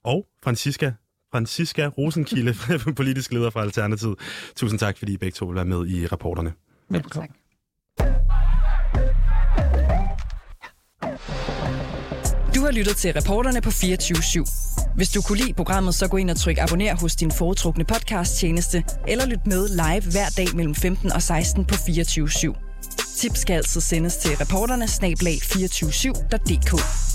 og 0.04 0.26
Francisca, 0.44 0.94
Francisca 1.32 1.88
Rosenkilde, 1.88 2.56
politisk 3.02 3.34
leder 3.34 3.50
fra 3.50 3.62
Alternativet. 3.62 4.20
Tusind 4.56 4.80
tak, 4.80 4.98
fordi 4.98 5.14
I 5.14 5.18
begge 5.18 5.36
to 5.36 5.46
vil 5.46 5.56
være 5.56 5.66
med 5.66 5.88
i 5.88 6.08
rapporterne. 6.08 6.54
Velkommen. 6.90 7.28
Tak. 7.28 7.38
Du 12.56 12.62
har 12.66 12.72
lyttet 12.72 12.96
til 12.96 13.14
reporterne 13.14 13.62
på 13.62 13.72
24 13.72 14.18
/7. 14.18 14.96
Hvis 14.96 15.10
du 15.10 15.22
kunne 15.22 15.38
lide 15.38 15.54
programmet, 15.54 15.96
så 15.96 16.08
gå 16.08 16.18
ind 16.18 16.30
og 16.30 16.38
tryk 16.38 16.58
abonner 16.58 16.96
hos 16.96 17.16
din 17.16 17.32
foretrukne 17.32 17.86
podcast-tjeneste, 17.86 18.84
eller 19.08 19.26
lyt 19.26 19.48
med 19.48 19.70
live 19.70 20.12
hver 20.12 20.30
dag 20.38 20.56
mellem 20.56 20.76
15 20.76 21.12
og 21.12 21.22
16 21.22 21.66
på 21.66 21.76
24 21.86 22.28
/7. 22.28 22.54
Tips 23.18 23.40
skal 23.40 23.54
altid 23.54 23.82
sendes 23.82 24.18
til 24.18 24.38
reporterne 24.38 24.86
snablag247.dk. 24.86 27.11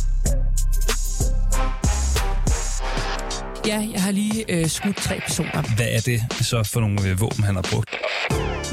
Ja, 3.67 3.89
jeg 3.93 4.03
har 4.03 4.11
lige 4.11 4.45
øh, 4.49 4.67
skudt 4.67 4.97
tre 4.97 5.21
personer. 5.21 5.77
Hvad 5.77 5.87
er 5.91 6.01
det 6.01 6.47
så 6.47 6.71
for 6.73 6.81
nogle 6.81 7.11
øh, 7.11 7.21
våben, 7.21 7.45
han 7.45 7.55
har 7.55 7.67
brugt? 7.73 7.91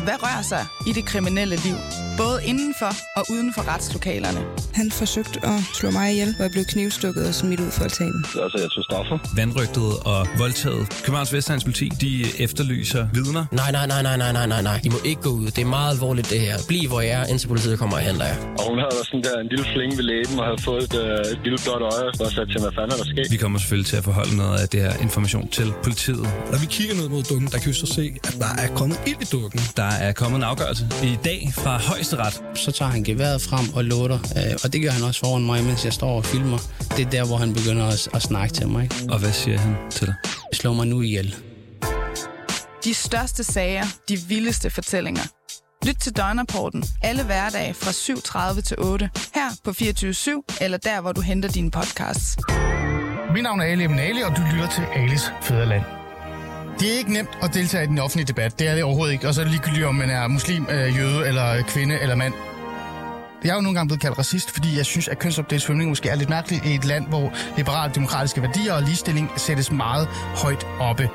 Hvad 0.05 0.17
rører 0.23 0.41
sig 0.41 0.65
i 0.87 0.91
det 0.93 1.05
kriminelle 1.05 1.55
liv? 1.55 1.75
Både 2.17 2.37
indenfor 2.45 2.91
og 3.15 3.23
uden 3.33 3.53
for 3.53 3.63
retslokalerne. 3.73 4.41
Han 4.73 4.91
forsøgte 4.91 5.39
at 5.45 5.59
slå 5.73 5.91
mig 5.91 6.11
ihjel, 6.11 6.35
og 6.37 6.43
jeg 6.43 6.51
blev 6.51 6.65
knivstukket 6.65 7.27
og 7.27 7.33
smidt 7.33 7.59
ud 7.59 7.71
for 7.71 7.83
altanen. 7.83 8.25
Altså, 8.43 8.57
jeg 8.63 8.69
tog 8.75 8.83
stoffer. 8.83 9.17
Vandrygtet 9.35 9.89
og 10.05 10.27
voldtaget. 10.37 10.83
Københavns 11.05 11.33
Vestegns 11.33 11.63
politi, 11.63 11.89
de 12.01 12.11
efterlyser 12.43 13.07
vidner. 13.13 13.45
Nej, 13.51 13.71
nej, 13.71 13.87
nej, 13.87 14.01
nej, 14.03 14.17
nej, 14.17 14.31
nej, 14.31 14.47
nej, 14.47 14.61
nej. 14.61 14.79
I 14.83 14.89
må 14.89 14.99
ikke 15.05 15.21
gå 15.21 15.29
ud. 15.29 15.45
Det 15.45 15.61
er 15.61 15.65
meget 15.79 15.91
alvorligt, 15.95 16.29
det 16.29 16.39
her. 16.39 16.55
Bliv, 16.67 16.87
hvor 16.89 17.01
jeg 17.01 17.21
er, 17.21 17.25
indtil 17.25 17.47
politiet 17.47 17.79
kommer 17.79 17.95
og 17.95 18.01
henter 18.01 18.25
jer. 18.25 18.37
Og 18.59 18.63
hun 18.69 18.77
havde 18.83 19.05
sådan 19.05 19.21
der 19.27 19.35
en 19.43 19.47
lille 19.53 19.65
fling 19.73 19.91
ved 19.97 20.03
læben 20.11 20.39
og 20.39 20.45
havde 20.49 20.61
fået 20.69 20.83
et, 20.83 20.95
øh, 21.03 21.31
et 21.33 21.39
lille 21.45 21.57
blåt 21.63 21.81
øje 21.93 22.07
og 22.25 22.31
sat 22.37 22.47
til, 22.51 22.59
hvad 22.61 22.71
fanden 22.77 22.91
er 22.91 22.97
der 23.03 23.07
sket? 23.13 23.25
Vi 23.35 23.37
kommer 23.37 23.59
selvfølgelig 23.59 23.87
til 23.91 23.97
at 24.01 24.03
forholde 24.09 24.35
noget 24.43 24.57
af 24.63 24.67
det 24.73 24.79
her 24.85 24.93
information 25.07 25.47
til 25.57 25.67
politiet. 25.83 26.27
Når 26.51 26.59
vi 26.63 26.67
kigger 26.77 26.95
ned 26.95 27.07
mod 27.15 27.23
dukken, 27.31 27.47
der 27.53 27.57
kan 27.61 27.67
vi 27.73 27.77
så 27.85 27.87
se, 27.97 28.05
at 28.27 28.35
der 28.43 28.51
er 28.63 28.67
kommet 28.79 28.97
ild 29.11 29.21
i 29.21 29.27
dukken. 29.37 29.59
Der 29.79 29.82
er 29.83 30.11
kommet 30.11 30.37
en 30.37 30.43
afgørelse 30.43 30.89
i 31.03 31.17
dag 31.23 31.49
fra 31.53 31.77
højesteret. 31.77 32.43
Så 32.55 32.71
tager 32.71 32.91
han 32.91 33.03
geværet 33.03 33.41
frem 33.41 33.73
og 33.73 33.83
låter, 33.83 34.15
øh, 34.15 34.53
og 34.63 34.73
det 34.73 34.81
gør 34.81 34.91
han 34.91 35.03
også 35.03 35.19
foran 35.19 35.45
mig, 35.45 35.63
mens 35.63 35.85
jeg 35.85 35.93
står 35.93 36.17
og 36.17 36.25
filmer. 36.25 36.57
Det 36.97 37.05
er 37.05 37.09
der, 37.09 37.25
hvor 37.25 37.37
han 37.37 37.53
begynder 37.53 37.85
at, 37.87 38.09
at 38.13 38.21
snakke 38.21 38.53
til 38.53 38.67
mig. 38.67 38.89
Og 39.09 39.19
hvad 39.19 39.31
siger 39.31 39.57
han 39.57 39.75
til 39.91 40.07
dig? 40.07 40.15
Slå 40.53 40.73
mig 40.73 40.87
nu 40.87 41.01
ihjel. 41.01 41.35
De 42.83 42.93
største 42.93 43.43
sager, 43.43 43.85
de 44.09 44.17
vildeste 44.17 44.69
fortællinger. 44.69 45.23
Lyt 45.85 45.95
til 46.01 46.17
Døgnrapporten 46.17 46.83
alle 47.01 47.23
hverdage 47.23 47.73
fra 47.73 47.91
7.30 48.55 48.61
til 48.61 48.77
8 48.79 49.09
her 49.35 49.49
på 49.63 49.71
24.7 49.71 50.63
eller 50.63 50.77
der, 50.77 51.01
hvor 51.01 51.11
du 51.11 51.21
henter 51.21 51.49
dine 51.49 51.71
podcasts. 51.71 52.37
Mit 53.33 53.43
navn 53.43 53.61
er 53.61 53.65
Ali 53.65 53.83
Ali, 53.83 54.21
og 54.21 54.37
du 54.37 54.41
lytter 54.51 54.69
til 54.69 54.83
Alis 54.95 55.31
Fæderland. 55.41 56.02
Det 56.79 56.93
er 56.93 56.97
ikke 56.97 57.13
nemt 57.13 57.29
at 57.41 57.53
deltage 57.53 57.83
i 57.83 57.87
den 57.87 57.99
offentlige 57.99 58.27
debat. 58.27 58.59
Det 58.59 58.67
er 58.67 58.75
det 58.75 58.83
overhovedet 58.83 59.13
ikke. 59.13 59.27
Og 59.27 59.33
så 59.33 59.41
er 59.41 59.45
det 59.45 59.51
ligegyldigt, 59.51 59.85
om 59.85 59.95
man 59.95 60.09
er 60.09 60.27
muslim, 60.27 60.67
øh, 60.69 60.97
jøde, 60.97 61.27
eller 61.27 61.61
kvinde, 61.61 61.99
eller 62.01 62.15
mand. 62.15 62.33
Jeg 63.43 63.49
er 63.49 63.55
jo 63.55 63.61
nogle 63.61 63.77
gange 63.77 63.87
blevet 63.87 64.01
kaldt 64.01 64.17
racist, 64.17 64.51
fordi 64.51 64.77
jeg 64.77 64.85
synes, 64.85 65.07
at 65.07 65.19
kønsopdelt 65.19 65.61
svømning 65.61 65.89
måske 65.89 66.09
er 66.09 66.15
lidt 66.15 66.29
mærkeligt 66.29 66.65
i 66.65 66.75
et 66.75 66.85
land, 66.85 67.07
hvor 67.07 67.33
liberale 67.57 67.93
demokratiske 67.93 68.41
værdier 68.41 68.73
og 68.73 68.81
ligestilling 68.81 69.29
sættes 69.37 69.71
meget 69.71 70.07
højt 70.35 70.67
oppe. 70.79 71.09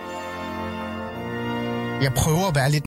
Jeg 2.03 2.13
prøver 2.15 2.49
at 2.49 2.55
være 2.55 2.71
lidt 2.71 2.77